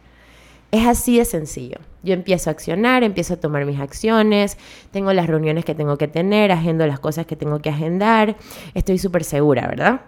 Es 0.71 0.87
así 0.87 1.17
de 1.17 1.25
sencillo. 1.25 1.79
Yo 2.01 2.13
empiezo 2.13 2.49
a 2.49 2.53
accionar, 2.53 3.03
empiezo 3.03 3.33
a 3.33 3.37
tomar 3.37 3.65
mis 3.65 3.79
acciones, 3.79 4.57
tengo 4.91 5.11
las 5.13 5.27
reuniones 5.27 5.65
que 5.65 5.75
tengo 5.75 5.97
que 5.97 6.07
tener, 6.07 6.51
agendo 6.51 6.87
las 6.87 6.99
cosas 6.99 7.25
que 7.25 7.35
tengo 7.35 7.59
que 7.59 7.69
agendar. 7.69 8.37
Estoy 8.73 8.97
súper 8.97 9.23
segura, 9.23 9.67
¿verdad? 9.67 10.01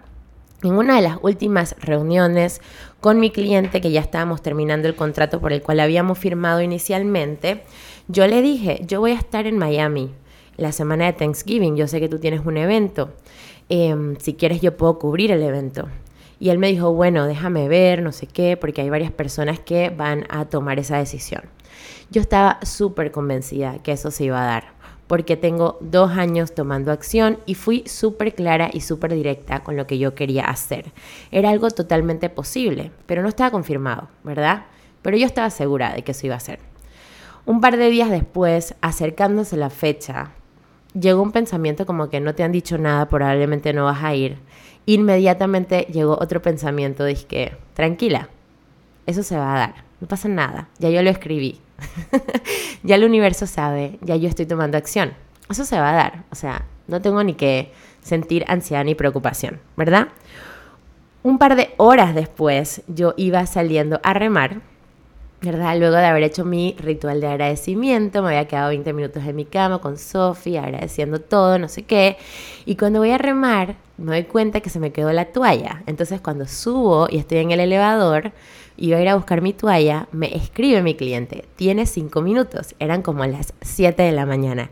En 0.62 0.72
una 0.72 0.96
de 0.96 1.02
las 1.02 1.18
últimas 1.20 1.76
reuniones 1.80 2.62
con 3.00 3.20
mi 3.20 3.30
cliente, 3.30 3.82
que 3.82 3.90
ya 3.90 4.00
estábamos 4.00 4.40
terminando 4.40 4.88
el 4.88 4.96
contrato 4.96 5.40
por 5.40 5.52
el 5.52 5.60
cual 5.60 5.80
habíamos 5.80 6.18
firmado 6.18 6.62
inicialmente, 6.62 7.62
yo 8.08 8.26
le 8.26 8.40
dije, 8.40 8.80
yo 8.86 9.00
voy 9.00 9.12
a 9.12 9.18
estar 9.18 9.46
en 9.46 9.58
Miami 9.58 10.14
la 10.56 10.72
semana 10.72 11.06
de 11.06 11.12
Thanksgiving, 11.12 11.76
yo 11.76 11.88
sé 11.88 12.00
que 12.00 12.08
tú 12.08 12.18
tienes 12.18 12.44
un 12.44 12.56
evento, 12.56 13.10
em, 13.68 14.16
si 14.16 14.34
quieres 14.34 14.60
yo 14.60 14.76
puedo 14.76 14.98
cubrir 14.98 15.30
el 15.30 15.42
evento. 15.42 15.88
Y 16.38 16.50
él 16.50 16.58
me 16.58 16.68
dijo, 16.68 16.92
bueno, 16.92 17.26
déjame 17.26 17.68
ver, 17.68 18.02
no 18.02 18.12
sé 18.12 18.26
qué, 18.26 18.56
porque 18.56 18.82
hay 18.82 18.90
varias 18.90 19.12
personas 19.12 19.60
que 19.60 19.90
van 19.90 20.26
a 20.28 20.44
tomar 20.46 20.78
esa 20.78 20.98
decisión. 20.98 21.42
Yo 22.10 22.20
estaba 22.20 22.58
súper 22.62 23.10
convencida 23.12 23.78
que 23.82 23.92
eso 23.92 24.10
se 24.10 24.24
iba 24.24 24.42
a 24.42 24.46
dar, 24.46 24.64
porque 25.06 25.36
tengo 25.36 25.78
dos 25.80 26.12
años 26.12 26.54
tomando 26.54 26.92
acción 26.92 27.38
y 27.46 27.54
fui 27.54 27.84
súper 27.86 28.34
clara 28.34 28.70
y 28.72 28.80
súper 28.80 29.14
directa 29.14 29.62
con 29.62 29.76
lo 29.76 29.86
que 29.86 29.98
yo 29.98 30.14
quería 30.14 30.44
hacer. 30.44 30.92
Era 31.30 31.50
algo 31.50 31.70
totalmente 31.70 32.28
posible, 32.28 32.90
pero 33.06 33.22
no 33.22 33.28
estaba 33.28 33.50
confirmado, 33.50 34.08
¿verdad? 34.22 34.66
Pero 35.02 35.16
yo 35.16 35.26
estaba 35.26 35.50
segura 35.50 35.92
de 35.94 36.02
que 36.02 36.12
eso 36.12 36.26
iba 36.26 36.36
a 36.36 36.40
ser. 36.40 36.58
Un 37.46 37.60
par 37.60 37.76
de 37.76 37.90
días 37.90 38.10
después, 38.10 38.74
acercándose 38.80 39.56
la 39.56 39.68
fecha, 39.68 40.30
llegó 40.98 41.22
un 41.22 41.32
pensamiento 41.32 41.86
como 41.86 42.08
que 42.08 42.20
no 42.20 42.34
te 42.34 42.42
han 42.42 42.52
dicho 42.52 42.78
nada, 42.78 43.08
probablemente 43.08 43.72
no 43.72 43.84
vas 43.84 44.02
a 44.02 44.14
ir. 44.14 44.38
Inmediatamente 44.86 45.86
llegó 45.92 46.18
otro 46.20 46.42
pensamiento, 46.42 47.04
dije 47.04 47.26
que, 47.26 47.56
tranquila, 47.74 48.28
eso 49.06 49.22
se 49.22 49.36
va 49.36 49.54
a 49.54 49.58
dar, 49.58 49.74
no 50.00 50.08
pasa 50.08 50.28
nada, 50.28 50.68
ya 50.78 50.90
yo 50.90 51.02
lo 51.02 51.10
escribí, 51.10 51.60
ya 52.82 52.96
el 52.96 53.04
universo 53.04 53.46
sabe, 53.46 53.98
ya 54.02 54.16
yo 54.16 54.28
estoy 54.28 54.46
tomando 54.46 54.76
acción, 54.76 55.14
eso 55.48 55.64
se 55.64 55.78
va 55.78 55.90
a 55.90 55.94
dar, 55.94 56.24
o 56.30 56.34
sea, 56.34 56.66
no 56.86 57.00
tengo 57.00 57.22
ni 57.24 57.34
que 57.34 57.72
sentir 58.02 58.44
ansiedad 58.46 58.84
ni 58.84 58.94
preocupación, 58.94 59.60
¿verdad? 59.76 60.08
Un 61.22 61.38
par 61.38 61.56
de 61.56 61.72
horas 61.78 62.14
después 62.14 62.82
yo 62.86 63.14
iba 63.16 63.46
saliendo 63.46 64.00
a 64.02 64.12
remar 64.12 64.60
¿verdad? 65.44 65.78
Luego 65.78 65.96
de 65.96 66.06
haber 66.06 66.22
hecho 66.22 66.44
mi 66.44 66.74
ritual 66.78 67.20
de 67.20 67.28
agradecimiento, 67.28 68.22
me 68.22 68.28
había 68.28 68.46
quedado 68.46 68.68
20 68.68 68.92
minutos 68.92 69.24
en 69.24 69.36
mi 69.36 69.44
cama 69.44 69.78
con 69.80 69.98
Sophie, 69.98 70.58
agradeciendo 70.58 71.20
todo, 71.20 71.58
no 71.58 71.68
sé 71.68 71.82
qué. 71.82 72.16
Y 72.64 72.76
cuando 72.76 73.00
voy 73.00 73.10
a 73.10 73.18
remar, 73.18 73.76
me 73.96 74.12
doy 74.12 74.24
cuenta 74.24 74.60
que 74.60 74.70
se 74.70 74.80
me 74.80 74.92
quedó 74.92 75.12
la 75.12 75.26
toalla. 75.26 75.82
Entonces, 75.86 76.20
cuando 76.20 76.46
subo 76.46 77.08
y 77.10 77.18
estoy 77.18 77.38
en 77.38 77.50
el 77.50 77.60
elevador 77.60 78.32
voy 78.76 78.92
a 78.94 79.02
ir 79.02 79.08
a 79.08 79.14
buscar 79.14 79.40
mi 79.40 79.52
toalla, 79.52 80.08
me 80.12 80.34
escribe 80.36 80.82
mi 80.82 80.94
cliente, 80.94 81.44
tiene 81.56 81.86
5 81.86 82.20
minutos. 82.22 82.74
Eran 82.78 83.02
como 83.02 83.24
las 83.24 83.54
7 83.60 84.02
de 84.02 84.12
la 84.12 84.26
mañana. 84.26 84.70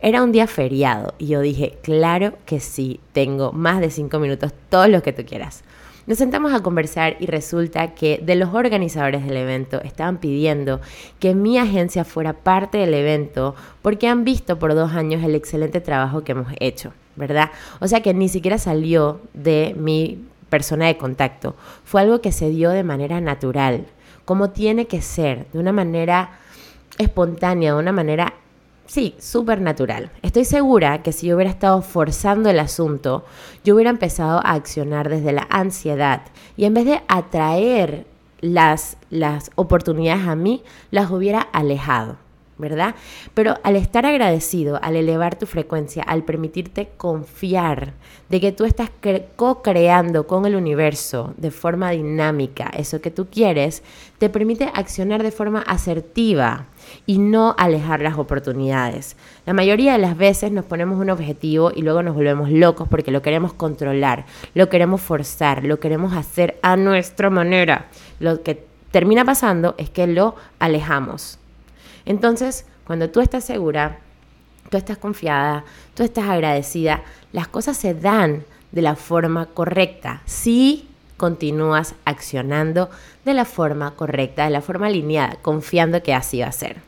Era 0.00 0.22
un 0.22 0.32
día 0.32 0.46
feriado 0.46 1.14
y 1.18 1.28
yo 1.28 1.40
dije, 1.40 1.78
claro 1.82 2.34
que 2.44 2.58
sí, 2.58 2.98
tengo 3.12 3.52
más 3.52 3.80
de 3.80 3.90
5 3.90 4.18
minutos, 4.18 4.52
todos 4.68 4.88
los 4.88 5.02
que 5.02 5.12
tú 5.12 5.24
quieras. 5.24 5.62
Nos 6.04 6.18
sentamos 6.18 6.52
a 6.52 6.64
conversar 6.64 7.16
y 7.20 7.26
resulta 7.26 7.94
que 7.94 8.20
de 8.20 8.34
los 8.34 8.52
organizadores 8.54 9.24
del 9.24 9.36
evento 9.36 9.80
estaban 9.82 10.18
pidiendo 10.18 10.80
que 11.20 11.32
mi 11.32 11.58
agencia 11.58 12.04
fuera 12.04 12.32
parte 12.32 12.78
del 12.78 12.92
evento 12.94 13.54
porque 13.82 14.08
han 14.08 14.24
visto 14.24 14.58
por 14.58 14.74
dos 14.74 14.92
años 14.92 15.22
el 15.22 15.36
excelente 15.36 15.80
trabajo 15.80 16.24
que 16.24 16.32
hemos 16.32 16.52
hecho, 16.58 16.92
¿verdad? 17.14 17.50
O 17.80 17.86
sea 17.86 18.02
que 18.02 18.14
ni 18.14 18.28
siquiera 18.28 18.58
salió 18.58 19.20
de 19.32 19.76
mi 19.78 20.18
persona 20.50 20.86
de 20.86 20.96
contacto, 20.96 21.54
fue 21.84 22.00
algo 22.00 22.20
que 22.20 22.32
se 22.32 22.50
dio 22.50 22.70
de 22.70 22.82
manera 22.82 23.20
natural, 23.20 23.86
como 24.24 24.50
tiene 24.50 24.86
que 24.86 25.02
ser, 25.02 25.46
de 25.52 25.60
una 25.60 25.72
manera 25.72 26.32
espontánea, 26.98 27.74
de 27.74 27.78
una 27.78 27.92
manera 27.92 28.34
Sí, 28.86 29.14
súper 29.18 29.60
natural. 29.60 30.10
Estoy 30.22 30.44
segura 30.44 31.02
que 31.02 31.12
si 31.12 31.26
yo 31.26 31.36
hubiera 31.36 31.50
estado 31.50 31.80
forzando 31.82 32.50
el 32.50 32.58
asunto, 32.58 33.24
yo 33.64 33.74
hubiera 33.74 33.90
empezado 33.90 34.38
a 34.38 34.52
accionar 34.52 35.08
desde 35.08 35.32
la 35.32 35.46
ansiedad 35.50 36.22
y 36.56 36.64
en 36.64 36.74
vez 36.74 36.84
de 36.84 37.00
atraer 37.08 38.06
las, 38.40 38.96
las 39.08 39.50
oportunidades 39.54 40.26
a 40.26 40.34
mí, 40.34 40.62
las 40.90 41.10
hubiera 41.10 41.40
alejado. 41.40 42.16
¿Verdad? 42.58 42.94
Pero 43.34 43.56
al 43.62 43.76
estar 43.76 44.06
agradecido, 44.06 44.78
al 44.82 44.96
elevar 44.96 45.38
tu 45.38 45.46
frecuencia, 45.46 46.02
al 46.02 46.22
permitirte 46.22 46.90
confiar 46.96 47.94
de 48.28 48.40
que 48.40 48.52
tú 48.52 48.64
estás 48.64 48.90
co-creando 49.36 50.26
con 50.26 50.46
el 50.46 50.54
universo 50.54 51.34
de 51.36 51.50
forma 51.50 51.90
dinámica 51.90 52.70
eso 52.76 53.00
que 53.00 53.10
tú 53.10 53.26
quieres, 53.30 53.82
te 54.18 54.28
permite 54.28 54.70
accionar 54.74 55.22
de 55.22 55.32
forma 55.32 55.60
asertiva 55.60 56.66
y 57.06 57.18
no 57.18 57.54
alejar 57.58 58.00
las 58.00 58.18
oportunidades. 58.18 59.16
La 59.46 59.52
mayoría 59.52 59.92
de 59.92 59.98
las 59.98 60.16
veces 60.16 60.52
nos 60.52 60.64
ponemos 60.64 61.00
un 61.00 61.10
objetivo 61.10 61.72
y 61.74 61.82
luego 61.82 62.02
nos 62.02 62.14
volvemos 62.14 62.50
locos 62.50 62.88
porque 62.88 63.10
lo 63.10 63.22
queremos 63.22 63.52
controlar, 63.52 64.26
lo 64.54 64.68
queremos 64.68 65.00
forzar, 65.00 65.64
lo 65.64 65.80
queremos 65.80 66.14
hacer 66.14 66.58
a 66.62 66.76
nuestra 66.76 67.30
manera. 67.30 67.88
Lo 68.20 68.42
que 68.42 68.64
termina 68.90 69.24
pasando 69.24 69.74
es 69.78 69.90
que 69.90 70.06
lo 70.06 70.36
alejamos. 70.58 71.38
Entonces, 72.04 72.66
cuando 72.86 73.10
tú 73.10 73.20
estás 73.20 73.44
segura, 73.44 73.98
tú 74.70 74.76
estás 74.76 74.98
confiada, 74.98 75.64
tú 75.94 76.02
estás 76.02 76.28
agradecida, 76.28 77.02
las 77.32 77.48
cosas 77.48 77.76
se 77.76 77.94
dan 77.94 78.44
de 78.72 78.82
la 78.82 78.96
forma 78.96 79.46
correcta. 79.46 80.22
Si 80.24 80.88
continúas 81.16 81.94
accionando 82.04 82.90
de 83.24 83.34
la 83.34 83.44
forma 83.44 83.92
correcta, 83.92 84.44
de 84.44 84.50
la 84.50 84.60
forma 84.60 84.86
alineada, 84.86 85.36
confiando 85.42 86.02
que 86.02 86.14
así 86.14 86.40
va 86.40 86.48
a 86.48 86.52
ser. 86.52 86.78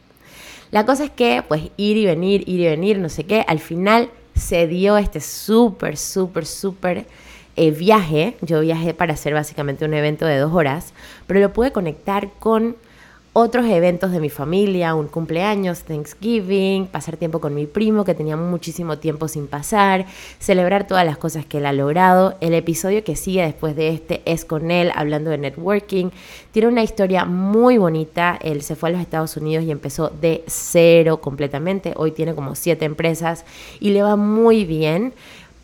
La 0.71 0.85
cosa 0.85 1.05
es 1.05 1.11
que, 1.11 1.45
pues, 1.47 1.71
ir 1.77 1.97
y 1.97 2.07
venir, 2.07 2.43
ir 2.49 2.61
y 2.61 2.65
venir, 2.65 2.99
no 2.99 3.09
sé 3.09 3.25
qué, 3.25 3.45
al 3.47 3.61
final 3.61 4.11
se 4.35 4.67
dio 4.67 4.97
este 4.97 5.21
súper, 5.21 5.97
súper, 5.97 6.47
súper 6.47 7.07
eh, 7.55 7.71
viaje. 7.71 8.37
Yo 8.41 8.61
viajé 8.61 8.95
para 8.95 9.15
hacer 9.15 9.35
básicamente 9.35 9.85
un 9.85 9.95
evento 9.95 10.27
de 10.27 10.39
dos 10.39 10.53
horas, 10.53 10.93
pero 11.27 11.39
lo 11.39 11.53
pude 11.53 11.71
conectar 11.71 12.31
con 12.41 12.77
otros 13.37 13.67
eventos 13.67 14.13
de 14.13 14.21
mi 14.21 14.31
familia, 14.31 14.95
un 14.95 15.09
cumpleaños, 15.09 15.83
Thanksgiving, 15.83 16.87
pasar 16.87 17.17
tiempo 17.17 17.41
con 17.41 17.53
mi 17.53 17.67
primo 17.67 18.05
que 18.05 18.15
tenía 18.15 18.37
muchísimo 18.37 18.99
tiempo 18.99 19.27
sin 19.27 19.49
pasar, 19.49 20.07
celebrar 20.39 20.87
todas 20.87 21.05
las 21.05 21.19
cosas 21.19 21.45
que 21.45 21.59
él 21.59 21.67
ha 21.67 21.73
logrado. 21.73 22.37
El 22.41 22.55
episodio 22.55 23.03
que 23.03 23.17
sigue 23.17 23.43
después 23.43 23.75
de 23.75 23.89
este 23.89 24.23
es 24.25 24.45
con 24.45 24.71
él 24.71 24.93
hablando 24.95 25.31
de 25.31 25.39
networking. 25.39 26.11
Tiene 26.53 26.69
una 26.69 26.85
historia 26.85 27.25
muy 27.25 27.77
bonita. 27.77 28.39
Él 28.41 28.63
se 28.63 28.77
fue 28.77 28.91
a 28.91 28.93
los 28.93 29.01
Estados 29.01 29.37
Unidos 29.37 29.65
y 29.65 29.73
empezó 29.73 30.11
de 30.11 30.45
cero 30.47 31.21
completamente. 31.21 31.93
Hoy 31.97 32.13
tiene 32.13 32.37
como 32.37 32.55
siete 32.55 32.85
empresas 32.85 33.45
y 33.81 33.91
le 33.91 34.03
va 34.05 34.15
muy 34.15 34.65
bien. 34.65 35.13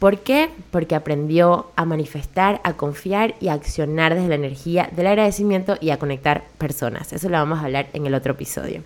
¿Por 0.00 0.20
qué? 0.20 0.48
Porque 0.70 0.94
aprendió 0.94 1.66
a 1.76 1.84
manifestar, 1.84 2.62
a 2.64 2.72
confiar 2.72 3.34
y 3.38 3.48
a 3.48 3.52
accionar 3.52 4.14
desde 4.14 4.28
la 4.28 4.34
energía 4.36 4.88
del 4.96 5.06
agradecimiento 5.06 5.76
y 5.78 5.90
a 5.90 5.98
conectar 5.98 6.44
personas. 6.56 7.12
Eso 7.12 7.28
lo 7.28 7.36
vamos 7.36 7.58
a 7.58 7.66
hablar 7.66 7.88
en 7.92 8.06
el 8.06 8.14
otro 8.14 8.32
episodio. 8.32 8.82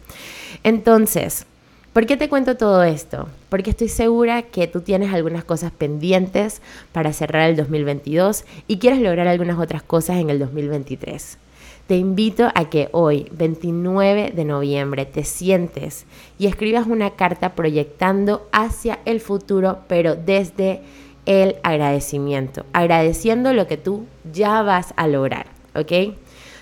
Entonces, 0.65 1.47
¿por 1.93 2.07
qué 2.07 2.17
te 2.17 2.29
cuento 2.29 2.57
todo 2.57 2.83
esto? 2.83 3.29
Porque 3.49 3.71
estoy 3.71 3.91
segura 3.91 4.43
que 4.43 4.67
tú 4.67 4.81
tienes 4.81 5.15
algunas 5.15 5.45
cosas 5.45 5.71
pendientes 5.71 6.61
para 6.91 7.13
cerrar 7.13 7.49
el 7.49 7.55
2022 7.55 8.45
y 8.67 8.79
quieres 8.79 8.99
lograr 9.01 9.29
algunas 9.29 9.61
otras 9.61 9.85
cosas 9.85 10.17
en 10.17 10.31
el 10.31 10.41
2023. 10.41 11.39
Te 11.87 11.97
invito 11.97 12.49
a 12.55 12.71
que 12.71 12.89
hoy, 12.91 13.29
29 13.31 14.33
de 14.35 14.45
noviembre, 14.45 15.07
te 15.07 15.23
sientes 15.23 16.07
y 16.39 16.47
escribas 16.47 16.89
una 16.89 17.11
carta 17.11 17.55
proyectando 17.55 18.49
hacia 18.51 18.99
el 19.05 19.21
futuro, 19.21 19.81
pero 19.87 20.17
desde 20.17 20.81
el 21.27 21.57
agradecimiento, 21.63 22.65
agradeciendo 22.73 23.53
lo 23.53 23.67
que 23.67 23.77
tú 23.77 24.07
ya 24.33 24.63
vas 24.63 24.93
a 24.97 25.07
lograr, 25.07 25.47
¿ok? 25.75 26.15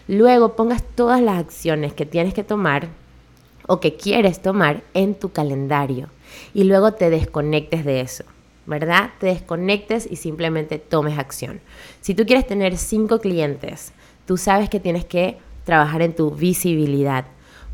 Luego 0.09 0.57
pongas 0.57 0.83
todas 0.95 1.21
las 1.21 1.39
acciones 1.39 1.93
que 1.95 2.07
tienes 2.07 2.35
que 2.35 2.45
tomar 2.45 2.89
o 3.67 3.81
que 3.81 3.97
quieres 3.97 4.43
tomar 4.43 4.83
en 4.95 5.15
tu 5.15 5.31
calendario 5.33 6.09
y 6.55 6.65
luego 6.65 6.93
te 6.93 7.11
desconectes 7.11 7.85
de 7.85 8.01
eso, 8.01 8.25
¿verdad? 8.67 9.11
Te 9.19 9.27
desconectes 9.27 10.09
y 10.11 10.17
simplemente 10.17 10.79
tomes 10.79 11.19
acción. 11.19 11.61
Si 12.01 12.15
tú 12.15 12.27
quieres 12.27 12.47
tener 12.47 12.77
cinco 12.77 13.21
clientes, 13.21 13.93
tú 14.27 14.37
sabes 14.37 14.69
que 14.69 14.81
tienes 14.81 15.05
que 15.05 15.39
trabajar 15.65 16.03
en 16.03 16.15
tu 16.15 16.31
visibilidad. 16.31 17.25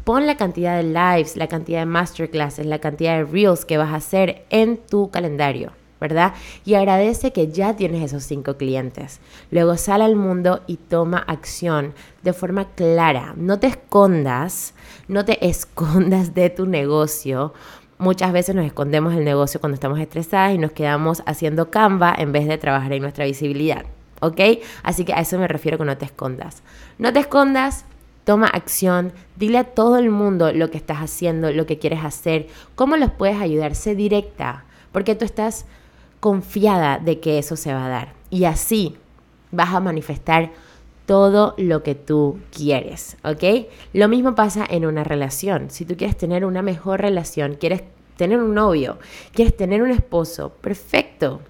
Pon 0.05 0.27
la 0.27 0.37
cantidad 0.37 0.77
de 0.77 0.85
lives, 0.85 1.37
la 1.37 1.49
cantidad 1.49 1.81
de 1.81 1.87
masterclasses, 1.87 2.67
la 2.67 2.79
cantidad 2.79 3.17
de 3.19 3.25
reels 3.25 3.65
que 3.65 3.79
vas 3.79 3.91
a 3.91 3.97
hacer 3.97 4.45
en 4.51 4.79
tu 4.79 5.11
calendario. 5.11 5.73
¿Verdad? 6.01 6.35
Y 6.65 6.75
agradece 6.75 7.33
que 7.33 7.49
ya 7.49 7.77
tienes 7.77 8.03
esos 8.03 8.25
cinco 8.25 8.57
clientes. 8.57 9.21
Luego 9.51 9.77
sal 9.77 10.03
al 10.03 10.17
mundo 10.17 10.61
y 10.67 10.77
toma 10.77 11.19
acción 11.19 11.95
de 12.23 12.33
forma 12.33 12.69
clara. 12.75 13.35
No 13.37 13.59
te 13.59 13.67
escondas, 13.67 14.75
no 15.09 15.25
te 15.25 15.47
escondas 15.49 16.35
de 16.35 16.51
tu 16.51 16.67
negocio. 16.67 17.53
Muchas 17.99 18.33
veces 18.33 18.55
nos 18.55 18.65
escondemos 18.65 19.15
del 19.15 19.25
negocio 19.25 19.61
cuando 19.61 19.75
estamos 19.75 19.99
estresadas 19.99 20.55
y 20.55 20.59
nos 20.59 20.71
quedamos 20.71 21.23
haciendo 21.27 21.71
Canva 21.71 22.15
en 22.17 22.31
vez 22.31 22.47
de 22.47 22.59
trabajar 22.59 22.93
en 22.93 23.03
nuestra 23.03 23.25
visibilidad. 23.25 23.85
¿Ok? 24.21 24.41
Así 24.83 25.05
que 25.05 25.13
a 25.15 25.21
eso 25.21 25.39
me 25.39 25.49
refiero 25.49 25.79
con 25.79 25.89
no 25.89 25.97
te 25.97 26.05
escondas. 26.05 26.63
No 26.99 27.13
te 27.13 27.21
escondas, 27.21 27.85
toma 28.29 28.47
acción, 28.47 29.13
dile 29.37 29.59
a 29.59 29.65
todo 29.65 29.97
el 29.97 30.11
mundo 30.11 30.53
lo 30.53 30.71
que 30.71 30.77
estás 30.77 30.99
haciendo, 30.99 31.51
lo 31.51 31.67
que 31.67 31.79
quieres 31.79 32.05
hacer, 32.05 32.49
cómo 32.75 32.97
los 32.97 33.11
puedes 33.11 33.41
ayudar, 33.41 33.75
sé 33.75 33.95
directa, 33.95 34.65
porque 34.93 35.15
tú 35.15 35.25
estás 35.25 35.65
confiada 36.21 36.99
de 36.99 37.21
que 37.21 37.39
eso 37.39 37.57
se 37.57 37.73
va 37.73 37.87
a 37.87 37.89
dar. 37.89 38.15
Y 38.31 38.45
así 38.45 38.97
vas 39.51 39.75
a 39.75 39.81
manifestar 39.81 40.51
todo 41.07 41.55
lo 41.57 41.83
que 41.83 41.95
tú 41.95 42.39
quieres, 42.55 43.17
¿ok? 43.25 43.67
Lo 43.95 44.09
mismo 44.09 44.35
pasa 44.35 44.67
en 44.69 44.85
una 44.85 45.05
relación. 45.05 45.71
Si 45.71 45.87
tú 45.87 45.97
quieres 45.97 46.19
tener 46.19 46.45
una 46.45 46.61
mejor 46.61 47.01
relación, 47.01 47.55
quieres 47.55 47.83
tener 48.17 48.39
un 48.39 48.55
novio, 48.55 48.99
quieres 49.33 49.57
tener 49.57 49.81
un 49.81 49.91
esposo, 49.91 50.51
perfecto. 50.61 51.41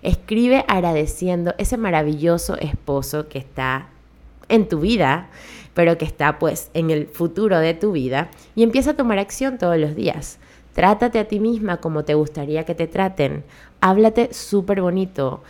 Escribe 0.00 0.64
agradeciendo 0.66 1.54
ese 1.58 1.76
maravilloso 1.76 2.56
esposo 2.56 3.28
que 3.28 3.38
está 3.38 3.88
en 4.48 4.68
tu 4.68 4.80
vida, 4.80 5.28
pero 5.74 5.98
que 5.98 6.04
está 6.04 6.38
pues 6.38 6.70
en 6.72 6.90
el 6.90 7.06
futuro 7.06 7.58
de 7.58 7.74
tu 7.74 7.92
vida 7.92 8.30
y 8.54 8.62
empieza 8.62 8.92
a 8.92 8.96
tomar 8.96 9.18
acción 9.18 9.58
todos 9.58 9.76
los 9.76 9.94
días. 9.94 10.38
Trátate 10.74 11.18
a 11.18 11.28
ti 11.28 11.38
misma 11.38 11.78
como 11.78 12.04
te 12.04 12.14
gustaría 12.14 12.64
que 12.64 12.74
te 12.74 12.86
traten. 12.86 13.44
Háblate 13.82 14.32
súper 14.32 14.80
bonito. 14.80 15.42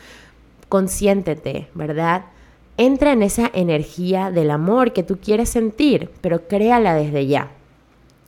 Consiéntete, 0.71 1.69
¿verdad? 1.75 2.25
Entra 2.79 3.13
en 3.13 3.23
esa 3.23 3.51
energía 3.53 4.31
del 4.31 4.51
amor 4.51 4.95
que 4.95 5.03
tú 5.03 5.19
quieres 5.19 5.51
sentir, 5.51 6.11
pero 6.23 6.49
créala 6.49 6.95
desde 6.95 7.27
ya. 7.27 7.51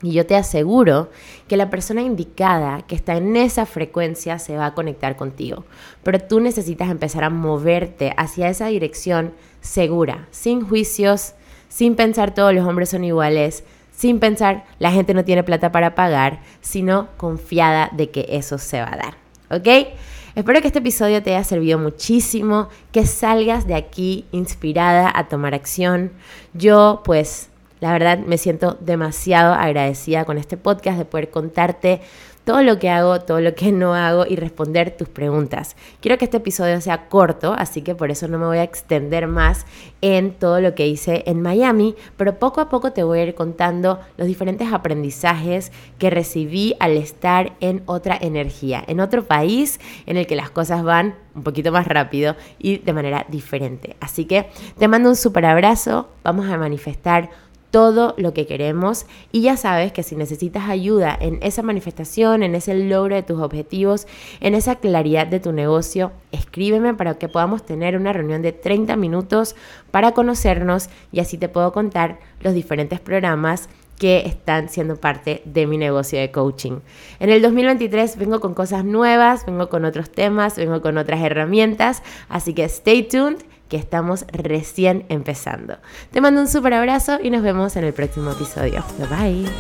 Y 0.02 0.12
yo 0.12 0.26
te 0.26 0.36
aseguro 0.36 1.08
que 1.48 1.56
la 1.56 1.70
persona 1.70 2.02
indicada 2.02 2.82
que 2.82 2.94
está 2.94 3.16
en 3.16 3.34
esa 3.34 3.64
frecuencia 3.64 4.38
se 4.38 4.58
va 4.58 4.66
a 4.66 4.74
conectar 4.74 5.16
contigo. 5.16 5.64
Pero 6.02 6.20
tú 6.20 6.38
necesitas 6.38 6.90
empezar 6.90 7.24
a 7.24 7.30
moverte 7.30 8.12
hacia 8.18 8.50
esa 8.50 8.66
dirección 8.66 9.32
segura, 9.62 10.28
sin 10.30 10.68
juicios, 10.68 11.32
sin 11.70 11.96
pensar 11.96 12.34
todos 12.34 12.52
los 12.52 12.68
hombres 12.68 12.90
son 12.90 13.04
iguales, 13.04 13.64
sin 13.90 14.20
pensar 14.20 14.66
la 14.78 14.92
gente 14.92 15.14
no 15.14 15.24
tiene 15.24 15.44
plata 15.44 15.72
para 15.72 15.94
pagar, 15.94 16.42
sino 16.60 17.08
confiada 17.16 17.88
de 17.92 18.10
que 18.10 18.26
eso 18.28 18.58
se 18.58 18.82
va 18.82 18.92
a 18.92 18.96
dar. 18.98 19.23
¿Ok? 19.54 19.88
Espero 20.34 20.60
que 20.60 20.66
este 20.66 20.80
episodio 20.80 21.22
te 21.22 21.34
haya 21.34 21.44
servido 21.44 21.78
muchísimo, 21.78 22.68
que 22.90 23.06
salgas 23.06 23.68
de 23.68 23.76
aquí 23.76 24.24
inspirada 24.32 25.12
a 25.14 25.28
tomar 25.28 25.54
acción. 25.54 26.10
Yo 26.54 27.02
pues 27.04 27.50
la 27.80 27.92
verdad 27.92 28.18
me 28.18 28.38
siento 28.38 28.76
demasiado 28.80 29.54
agradecida 29.54 30.24
con 30.24 30.38
este 30.38 30.56
podcast 30.56 30.98
de 30.98 31.04
poder 31.04 31.30
contarte 31.30 32.00
todo 32.44 32.62
lo 32.62 32.78
que 32.78 32.90
hago, 32.90 33.20
todo 33.20 33.40
lo 33.40 33.54
que 33.54 33.72
no 33.72 33.94
hago 33.94 34.26
y 34.28 34.36
responder 34.36 34.96
tus 34.96 35.08
preguntas. 35.08 35.76
Quiero 36.00 36.18
que 36.18 36.26
este 36.26 36.36
episodio 36.36 36.80
sea 36.80 37.08
corto, 37.08 37.54
así 37.56 37.82
que 37.82 37.94
por 37.94 38.10
eso 38.10 38.28
no 38.28 38.38
me 38.38 38.46
voy 38.46 38.58
a 38.58 38.62
extender 38.62 39.26
más 39.26 39.66
en 40.02 40.32
todo 40.32 40.60
lo 40.60 40.74
que 40.74 40.86
hice 40.86 41.24
en 41.26 41.40
Miami, 41.40 41.94
pero 42.16 42.38
poco 42.38 42.60
a 42.60 42.68
poco 42.68 42.92
te 42.92 43.02
voy 43.02 43.20
a 43.20 43.24
ir 43.24 43.34
contando 43.34 43.98
los 44.16 44.26
diferentes 44.26 44.72
aprendizajes 44.72 45.72
que 45.98 46.10
recibí 46.10 46.76
al 46.80 46.96
estar 46.96 47.54
en 47.60 47.82
otra 47.86 48.18
energía, 48.20 48.84
en 48.86 49.00
otro 49.00 49.24
país 49.24 49.80
en 50.06 50.16
el 50.18 50.26
que 50.26 50.36
las 50.36 50.50
cosas 50.50 50.82
van 50.82 51.14
un 51.34 51.42
poquito 51.42 51.72
más 51.72 51.86
rápido 51.86 52.36
y 52.58 52.78
de 52.78 52.92
manera 52.92 53.26
diferente. 53.28 53.96
Así 54.00 54.24
que 54.24 54.46
te 54.78 54.88
mando 54.88 55.08
un 55.08 55.16
super 55.16 55.44
abrazo, 55.46 56.08
vamos 56.22 56.46
a 56.46 56.56
manifestar 56.58 57.30
todo 57.74 58.14
lo 58.18 58.32
que 58.32 58.46
queremos 58.46 59.04
y 59.32 59.40
ya 59.40 59.56
sabes 59.56 59.90
que 59.90 60.04
si 60.04 60.14
necesitas 60.14 60.68
ayuda 60.68 61.18
en 61.20 61.40
esa 61.42 61.60
manifestación, 61.60 62.44
en 62.44 62.54
ese 62.54 62.72
logro 62.72 63.16
de 63.16 63.24
tus 63.24 63.40
objetivos, 63.40 64.06
en 64.38 64.54
esa 64.54 64.76
claridad 64.76 65.26
de 65.26 65.40
tu 65.40 65.50
negocio, 65.50 66.12
escríbeme 66.30 66.94
para 66.94 67.14
que 67.14 67.28
podamos 67.28 67.66
tener 67.66 67.96
una 67.96 68.12
reunión 68.12 68.42
de 68.42 68.52
30 68.52 68.94
minutos 68.94 69.56
para 69.90 70.12
conocernos 70.12 70.88
y 71.10 71.18
así 71.18 71.36
te 71.36 71.48
puedo 71.48 71.72
contar 71.72 72.20
los 72.42 72.54
diferentes 72.54 73.00
programas 73.00 73.68
que 73.98 74.18
están 74.24 74.68
siendo 74.68 74.94
parte 74.94 75.42
de 75.44 75.66
mi 75.66 75.76
negocio 75.76 76.20
de 76.20 76.30
coaching. 76.30 76.78
En 77.18 77.30
el 77.30 77.42
2023 77.42 78.18
vengo 78.18 78.38
con 78.38 78.54
cosas 78.54 78.84
nuevas, 78.84 79.46
vengo 79.46 79.68
con 79.68 79.84
otros 79.84 80.10
temas, 80.10 80.56
vengo 80.56 80.80
con 80.80 80.96
otras 80.96 81.20
herramientas, 81.22 82.04
así 82.28 82.54
que 82.54 82.62
stay 82.66 83.02
tuned 83.02 83.38
que 83.74 83.80
estamos 83.80 84.24
recién 84.30 85.04
empezando. 85.08 85.78
Te 86.12 86.20
mando 86.20 86.40
un 86.40 86.46
súper 86.46 86.74
abrazo 86.74 87.18
y 87.20 87.30
nos 87.30 87.42
vemos 87.42 87.74
en 87.74 87.82
el 87.82 87.92
próximo 87.92 88.30
episodio. 88.30 88.84
Bye 88.98 89.08
bye. 89.08 89.50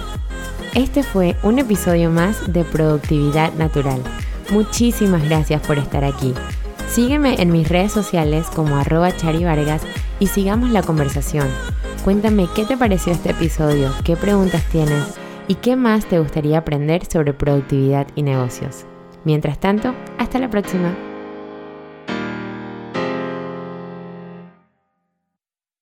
Este 0.80 1.02
fue 1.02 1.34
un 1.42 1.58
episodio 1.58 2.10
más 2.10 2.52
de 2.52 2.62
Productividad 2.62 3.52
Natural. 3.54 4.00
Muchísimas 4.50 5.24
gracias 5.24 5.60
por 5.66 5.78
estar 5.78 6.04
aquí. 6.04 6.32
Sígueme 6.88 7.42
en 7.42 7.50
mis 7.50 7.68
redes 7.68 7.90
sociales 7.90 8.46
como 8.54 8.76
arroba 8.76 9.10
charivargas 9.16 9.82
y 10.20 10.28
sigamos 10.28 10.70
la 10.70 10.84
conversación. 10.84 11.48
Cuéntame 12.04 12.46
qué 12.54 12.64
te 12.64 12.76
pareció 12.76 13.12
este 13.12 13.32
episodio, 13.32 13.90
qué 14.04 14.14
preguntas 14.14 14.62
tienes 14.70 15.18
y 15.48 15.56
qué 15.56 15.74
más 15.74 16.06
te 16.06 16.20
gustaría 16.20 16.58
aprender 16.58 17.04
sobre 17.04 17.32
productividad 17.32 18.06
y 18.14 18.22
negocios. 18.22 18.86
Mientras 19.24 19.58
tanto, 19.58 19.92
hasta 20.18 20.38
la 20.38 20.50
próxima. 20.50 21.13